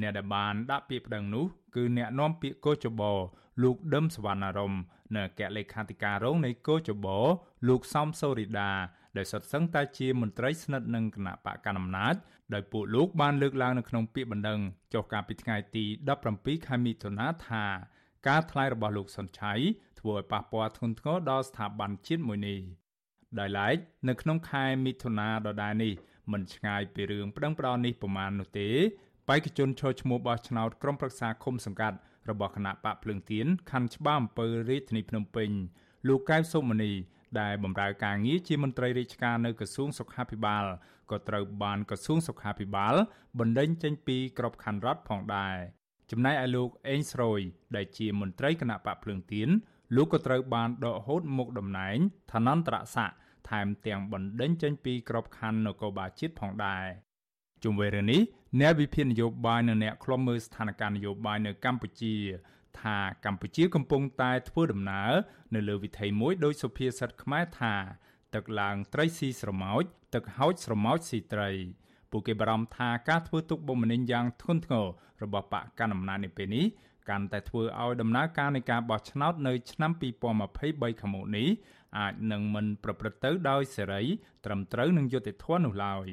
[0.00, 1.44] អ្នកដែលបានដាក់ពាក្យប្តឹងនោះ
[1.76, 3.02] គឺអ្នកនាំពាក្យកោចប
[3.62, 4.74] លោកដឹមសវណ្ណារម
[5.14, 7.06] នៅអគ្គលេខាធិការរងនៃកោចប
[7.68, 8.72] លោកសំសូរីដា
[9.16, 12.14] ដែលសុទ្ធសឹងតែជាមន្ត្រីស្និទ្ធនឹងគណៈបកកណ្ដាលអំណាច
[12.54, 14.60] ដោយពួកលោកបានលើកឡើងនៅក្នុងពាក្យបណ្ដឹង
[14.94, 15.84] ចុះកាលពីថ្ងៃទី
[16.26, 17.64] 17ខែមិថុនាថា
[18.28, 19.52] ការថ្លែងរបស់លោកសុនឆៃ
[20.00, 22.60] ធ្វើឲ្យប៉ះពាល់ធ្ងន់ធ្ងរដល់ស្ថាប័នជាតិមួយនេះ
[23.38, 23.76] ដោយឡែក
[24.08, 25.92] នៅក្នុងខែមិថុនាដដែលនេះ
[26.32, 28.68] មិនឆ្ងាយពីរឿងប្តឹងផ្តល់នេះប្រមាណនោះទេ
[29.28, 31.96] បេក្ខជនឈរឈ្មោះបោះឆ្នោតក្រុមប្រឹក្សាឃុំសង្កាត់
[32.30, 35.50] របស់គណៈបកភ្លើងទៀនខណ្ឌច្បារអំពើរាជធានីភ្នំពេញ
[36.08, 36.92] លោកកៅសុមនី
[37.40, 40.64] ដែលបម្រើការងារជាមន្ត្រីរាជការនៅក្រសួងសុខាភិបាល
[41.10, 42.94] ក៏ត្រូវបានក្រសួងសុខាភិបាល
[43.38, 45.56] បណ្ដេញចេញពីក្របខ័ណ្ឌរដ្ឋផងដែរ
[46.10, 47.40] ចំណែកឯលោកអេងស្រួយ
[47.76, 49.48] ដែលជាមន្ត្រីគណៈបកភ្លើងទៀន
[49.96, 51.98] លោកក៏ត្រូវបានដកហូតមុខតំណែង
[52.32, 53.16] ឋានន្តរស័ក្តិ
[53.50, 56.84] ថែមទាំងបណ្ដេញចេញពីក្របខ័ណ្ឌនគរបាលជាតិផងដែរ
[57.62, 58.20] ជុំវិញរឿងនេះ
[58.60, 62.14] អ្នកវិភាគនយោបាយនិងអ្នកខ្លំមើលស្ថានភាពនយោបាយនៅកម្ពុជា
[62.80, 65.12] ថាកម្ពុជាកំពុងតែធ្វើដំណើរ
[65.54, 67.74] នៅលើវិថីមួយដោយសុភាសិតខ្មែរថា
[68.34, 69.82] ទឹកឡើងត្រីស៊ីស្រមោច
[70.14, 71.50] ទឹកហោចស្រមោចស៊ីត្រី
[72.10, 74.86] ពួកគេបារម្ភថាការធ្វើទុកបុកម្នេញយ៉ាងធ្ងន់ធ្ងរ
[75.22, 76.66] របស់បកកណ្ដាលអំណាចនៅពេលនេះ
[77.08, 81.48] កាន់តែធ្វើឲ្យដំណើរការនៃការបោះឆ្នោតនៅឆ្នាំ2023ខាងមុខនេះ
[81.98, 84.02] អាចនឹងមិនប្រព្រឹត្តទៅដោយសេរី
[84.44, 86.08] ត្រឹមត្រូវនឹងយុត្តិធម៌នោះឡើយ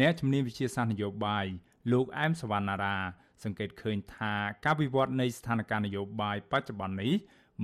[0.00, 1.46] អ្នកជំនាញវិជាសាស្ត្រនយោបាយ
[1.92, 2.96] លោកអែមសវណ្ណារា
[3.44, 4.32] សង្កេតឃើញថា
[4.64, 7.12] ការវិវត្តនៃស្ថានភាពនយោបាយបច្ចុប្បន្ននេះ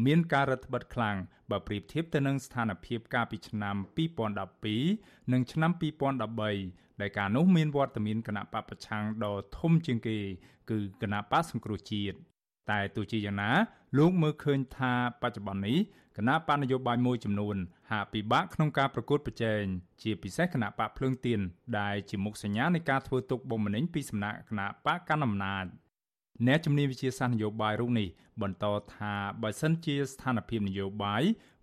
[0.07, 1.16] មានការរឹតបន្តឹងខ្លាំង
[1.51, 3.76] បើប្រៀបធៀបទៅនឹងស្ថានភាពកាលពីឆ្នាំ
[4.55, 5.70] 2012និងឆ្នាំ
[6.41, 10.18] 2013ដែលកាលនោះមានវត្តមានគណៈបពប្រឆាំងដ៏ធំជាងគេ
[10.70, 12.16] គឺគណៈបកសង្គ្រោះជាតិ
[12.70, 13.51] តែទោះជាយ៉ាងណា
[13.99, 15.79] លោកមើលឃើញថាបច្ចុប្បន្ននេះ
[16.19, 17.57] គណៈបកនយោបាយមួយចំនួន
[17.91, 19.62] ហាក់ពិបាកក្នុងការប្រកួតប្រជែង
[20.03, 21.41] ជាពិសេសគណៈបកភ្លើងទៀន
[21.79, 25.64] ដែលជាមុខសញ្ញានៃការធ្វើទុកបុកម្នេញពីសំណាក់គណៈបកកណ្ដាលអំណាច
[26.47, 28.09] អ្នកជំនាញវិជាសាស្ត្រនយោបាយរូបនេះ
[28.43, 31.23] បន្តថាបើសិនជាស្ថានភាពនយោបាយ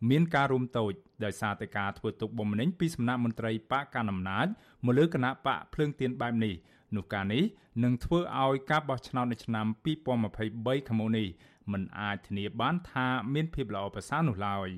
[0.09, 0.91] មានការរួមតូច
[1.25, 4.47] ដោយសារតែការធ្វើទុកបុកម្នេញពីសំណាក់មន្ត្រីបកកណ្ដាលអំណាច
[4.85, 6.53] មកលើគណៈបកភ្លើងទៀនបែបនេះ
[6.95, 7.43] នោះការនេះ
[7.83, 11.27] នឹងធ្វើឲ្យការបោះឆ្នោតនៅឆ្នាំ2023ខាងមុខនេះ
[11.71, 14.69] មិនអាចធានាបានថាមានភាពល្អប្រសើរនោះឡើយ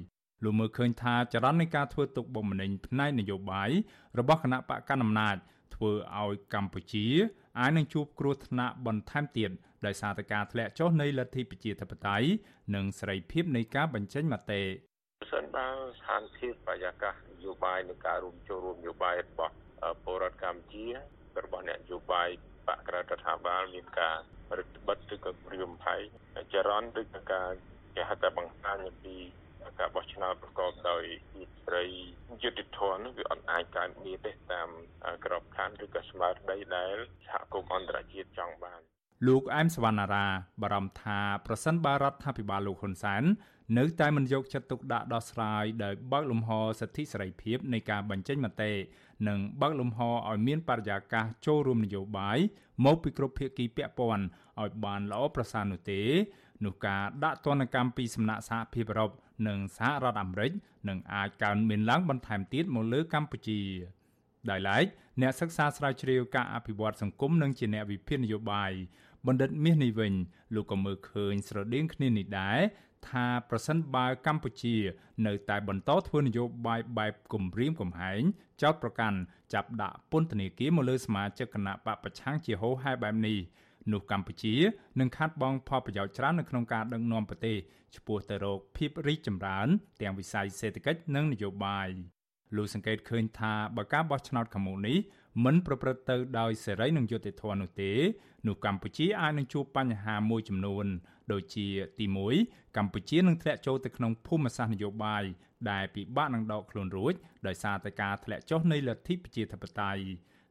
[0.43, 3.69] លោកមើលឃើញថាចរន្តនៃការធ្វើទុកបុកម្នេញផ្នែកនយោបាយ
[4.19, 5.35] របស់គណៈបកកណ្ដាលអំណាច
[5.75, 7.05] ធ្វើឲ្យកម្ពុជា
[7.59, 9.51] អាចនឹងជួបគ្រោះថ្នាក់បន្ថែមទៀត
[9.85, 12.27] ដោយសារតែការធ្លាក់ចុះនៃលទ្ធិប្រជាធិបតេយ្យ
[12.75, 14.61] និងសេរីភាពនៃការបញ្ចេញមតិ
[15.21, 15.67] ប្រសិនបើ
[15.97, 19.53] ស្ថានភាពបរិយាកាសនយោបាយនិងការរួមចូលរួមនយោបាយរបស់
[20.03, 20.85] ពលរដ្ឋកម្ពុជា
[21.43, 22.29] របស់អ្នកនយោបាយ
[22.67, 24.17] បកក្រៅរដ្ឋាភិបាលមានការ
[24.57, 25.95] រឹតបន្តឹងឬក៏រៀមផៃ
[26.53, 27.51] ចរន្តឬក៏ការ
[27.95, 29.17] គេហៅថាបង្ហាញអំពី
[29.79, 31.03] ការបោះឆ្នោតប្រកបដោយ
[31.65, 31.85] ស្រី
[32.43, 34.69] យុទ្ធធនវាអត់អាចកើតមានទេតាម
[35.25, 36.95] ក្របខ័ណ្ឌឬក៏ស្មារតីដែល
[37.27, 38.81] សហគមន៍អន្តរជាតិចង់បាន
[39.27, 40.27] លោកអែមសវណ្ណារា
[40.61, 43.23] បារម្ភថាប្រសិនបើរដ្ឋាភិបាលលោកហ៊ុនសែន
[43.77, 48.71] នៅតែមិនយកចិត្តទុកដាក់ដោះស្រាយដោយបើកលំហសិទ្ធិសេរីភាពនៃការបញ្ចេញមតិ
[49.27, 52.37] និងបើកលំហឲ្យមានបរិយាកាសចូលរួមនយោបាយ
[52.85, 54.25] មកពីគ្រប់ភាគីពាក់ព័ន្ធ
[54.61, 56.01] ឲ្យបានល្អប្រសើរនោះទេ
[56.65, 59.11] នោះការដាក់ទណ្ឌកម្មពីសំណាក់សហភាពអឺរ៉ុប
[59.47, 60.51] និងសហរដ្ឋអាមេរិក
[60.89, 63.61] នឹងអាចកើនមានឡើងបន្ថែមទៀតមកលើកម្ពុជា
[64.49, 64.85] ដោយឡែក
[65.21, 68.71] អ្នកសិក្សាស្រាវជ្រាវការអភិវឌ្ឍសង្គមនិងជាអ្នកវិភាគនយោបាយ
[69.27, 70.13] បណ្ឌិតមាសនេះវិញ
[70.55, 72.59] លោកក៏មើលឃើញស្រដៀងគ្នានេះដែរ
[73.09, 74.75] ថាប្រសិនបើកម្ពុជា
[75.27, 78.21] នៅតែបន្តធ្វើនយោបាយបែបគំរាមកំហែង
[78.61, 79.17] ចោតប្រកាន់
[79.53, 83.37] ចាប់ដាក់ពន្ធនាគារមកលើសមាជិកគណៈបកប្រឆាំងជាហូរហែបែបនេះ
[83.91, 84.55] នោះកម្ពុជា
[84.99, 87.57] នឹងខាត់បងផលប្រយោជន៍ច្រើននៅក្នុងការដឹកនាំប្រទេស
[87.95, 89.67] ឆ្ពោះទៅរកភាពរីកចម្រើន
[90.01, 91.89] ទាំងវិស័យសេដ្ឋកិច្ចនិងនយោបាយ
[92.55, 94.97] លោកសង្កេតឃើញថាបើការបោះឆ្នោតខាងមុខនេះ
[95.45, 97.91] មិនប្រព្រឹត្តទៅដោយសេរីនិងយុត្តិធម៌នោះទេ
[98.47, 100.85] នោះកម្ពុជាអាចនឹងជួបបញ្ហាមួយចំនួន
[101.31, 101.67] ដូចជា
[101.99, 102.05] ទី
[102.41, 105.23] 1កម្ពុជានឹងធ្លាក់ចូលទៅក្នុងភូមិសាស្ត្រនយោបាយ
[105.71, 107.13] ដែលពិបាកនឹងដកខ្លួនរួច
[107.47, 110.03] ដោយសារតែការធ្លាក់ចុះនៃលទ្ធិប្រជាធិបតេយ្យ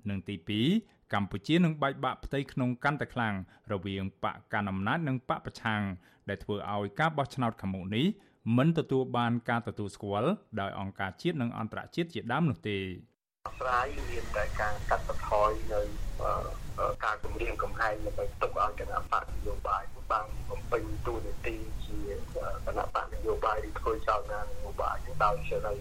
[0.09, 0.35] និងទី
[0.75, 3.35] 2កម្ពុជានឹងបែកបាក់ផ្ទៃក្នុងកាន់តែខ្លាំង
[3.73, 5.83] រវាងបកកណ្ដាលអំណាចនិងបកប្រឆាំង
[6.29, 8.07] ដែលធ្វើឲ្យការបោះឆ្នោតខាងមុខនេះ
[8.57, 10.31] មិនទទួលបានការទទួលស្គាល់
[10.61, 12.79] ដោយអង្គការជាតិនិងអន្តរជាតិជាដើមនោះទេ
[13.59, 15.81] ស្រាយមានតែការកាត់បន្ថយនៅ
[17.05, 19.83] ការគម្រាមកំហែងដើម្បីទុកឲ្យគណៈបកនយោបាយ
[20.13, 21.99] បានបំពេញតួនាទីជា
[22.67, 25.77] គណៈបកនយោបាយឬធ្វើចលនានយោបាយដោយសេរី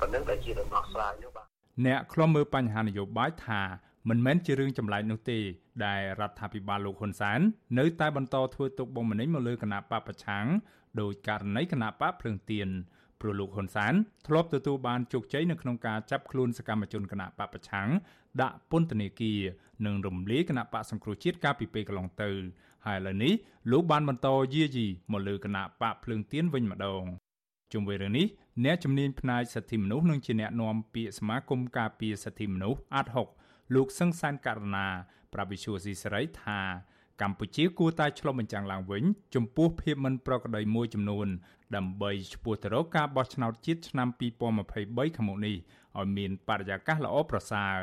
[0.00, 1.46] ប៉ុណ្ណឹងតែជាដំណោះស្រាយនោះបាទ
[1.86, 3.60] អ្នកខ្លំមើលបញ្ហានយោបាយថា
[4.08, 5.38] មិនមែនជារឿងចម្លែកនោះទេ
[5.86, 7.40] ដែលរដ្ឋាភិបាលលោកហ៊ុនសែន
[7.78, 10.46] នៅតែបន្តធ្វើទុកបុកម្នេញមកលើគណៈបកប្រឆាំង
[11.00, 12.68] ដោយករណីគណៈបកភ្លើងទៀន
[13.22, 13.94] ព្រោះលោកហ៊ុនសែន
[14.26, 17.88] ធ្លាប់ទទួលបានជោគជ័យនៅក្នុងការចាប់ខ្លួនសកម្មជនគណៈបកប្រឆាំង
[18.40, 19.40] ដាក់ពន្ធនាគារ
[19.86, 22.30] និងរំលាយគណៈបកសង្គ្រោះជាតិកាលពីពេលកន្លងទៅ
[22.86, 23.32] ហើយឥឡូវនេះ
[23.70, 27.02] លោកបានបន្តយាយីមកលើគណៈបកភ្លើងទៀនវិញម្ដង
[27.72, 28.26] ជុំវិញរឿងនេះ
[28.64, 33.10] អ្នកជំនាញផ្នែកសិទ្ធិមនុស្សនិងជាអ្នកនាំពាក្យសមាគមការពារសិទ្ធិមនុស្សអាត់
[33.42, 34.86] 6លោកសឹងសានករណា
[35.32, 36.60] ប្រាប់វិសុយស៊ីសេរីថា
[37.20, 39.04] កម្ពុជាគួរតែឆ្លុះបញ្ចាំងឡើងវិញ
[39.34, 41.26] ចំពោះភាពមិនប្រក្រតីមួយចំនួន
[41.76, 45.56] ដើម្បីឈ្មោះទៅរកការបោះឆ្នោតជាតិឆ្នាំ2023ខាងមុខនេះ
[45.98, 47.76] ឲ្យមានបរិយាកាសល្អប្រសើរ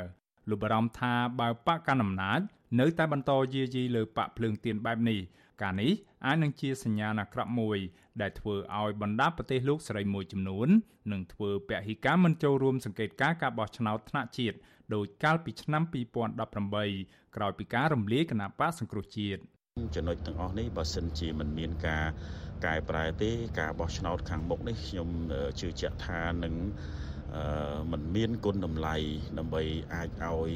[0.50, 2.40] លោកបារម្ភថាបើបកកណ្ដាលអំណាច
[2.80, 5.20] នៅតែបន្តយាយីលើបកភ្លើងទៀនបែបនេះ
[5.62, 5.92] ការនេះ
[6.26, 7.78] អាចនឹងជាសញ្ញាណអាក្រក់មួយ
[8.22, 10.68] ដែលធ្វើឲ្យបណ្ដាប្រទេសលោកសេរីមួយចំនួន
[11.12, 14.58] នឹងធ្វើពហិការមិនចូលរួមសង្កេតការការបោះឆ្នោតថ្នាក់ជាតិ
[14.96, 15.84] ដោយកាលពីឆ្នាំ
[16.60, 19.42] 2018ក្រោយពីការរំលាយគណៈបកសង្គ្រោះជាតិ
[19.96, 22.06] ចំណុចទាំងអស់នេះបើសិនជាមិនមានការ
[22.66, 25.10] កែប្រែទេការបោះឆ្នោតខាងមុខនេះខ្ញុំ
[25.60, 26.56] ជឿជាក់ថានឹង
[27.92, 28.96] มันមានគុណតម្លៃ
[29.38, 29.64] ដើម្បី
[29.94, 30.50] អាចឲ្យ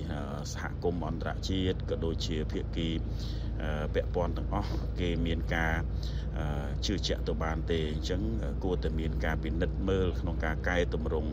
[0.53, 2.89] សហគមន៍អន្តរជាតិក៏ដូចជាភាគី
[3.93, 4.71] ពាក់ព័ន្ធទាំងអស់
[5.01, 5.75] គេមានការ
[6.85, 8.21] ជឿជាក់ទៅបានទេអញ្ចឹង
[8.63, 11.31] គួរតែមានការពិនិត្យមើលក្នុងការកែតម្រង់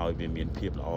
[0.00, 0.90] ឲ្យវាមានភាពល្អ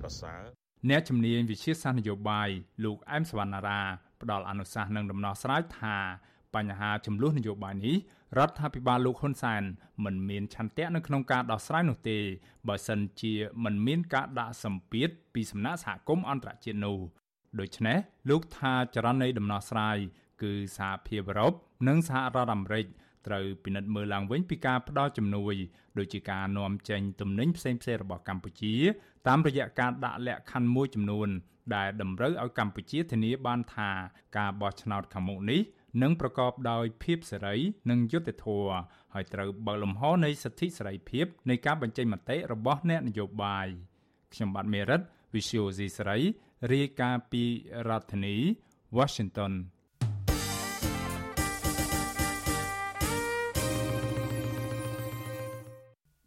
[0.00, 0.51] ប្រសើរ
[0.90, 2.48] អ្នកជំនាញវិជាសាស្ត្រនយោបាយ
[2.84, 3.80] លោកអែមសវណ្ណារា
[4.20, 5.96] ផ្ដល់អនុសាសន៍និងដំណោះស្រាយថា
[6.54, 7.96] បញ្ហាចំនួននយោបាយនេះ
[8.38, 9.62] រដ្ឋាភិបាលលោកហ៊ុនសែន
[10.04, 12.18] មិនមានឆន្ទៈនៅក្នុងការដោះស្រាយនោះទេ
[12.68, 16.98] បើសិនជាមិនមានការដាក់សម្ពាធពីសំណាក់សហគមន៍អន្តរជាតិនោះ
[17.60, 17.98] ដូច្នេះ
[18.30, 19.96] លោកថាចរន្តនៃដំណោះស្រាយ
[20.42, 21.52] គឺសហភាពអឺរ៉ុប
[21.88, 22.86] និងសហរដ្ឋអាមេរិក
[23.26, 25.54] ត្រូវពិនិត្យមើលឡើងវិញពីការផ្ដល់ជំនួយ
[25.98, 28.74] ដូចជាការនាំចេញទំនិញផ្សេងៗរបស់កម្ពុជា
[29.28, 31.28] តាមរយៈការដាក់លក្ខខណ្ឌមួយចំនួន
[31.76, 33.90] ដែលតម្រូវឲ្យកម្ពុជាធានាបានថា
[34.38, 35.60] ការបោះឆ្នោតខាងមុខនេះ
[36.02, 37.56] នឹងប្រកបដោយភាពសេរី
[37.90, 38.74] និងយុត្តិធម៌
[39.14, 43.68] ហើយត្រូវបើកលំហនៃសិទ្ធិសេរីភាពនៃការបញ្ចេញមតិរបស់អ្នកនយោបាយ
[44.34, 45.00] ខ្ញុំបាទមេរិត
[45.34, 46.18] Visual C សេរី
[46.72, 47.44] រាយការណ៍ពី
[47.88, 48.36] រដ្ឋធានី
[48.98, 49.52] Washington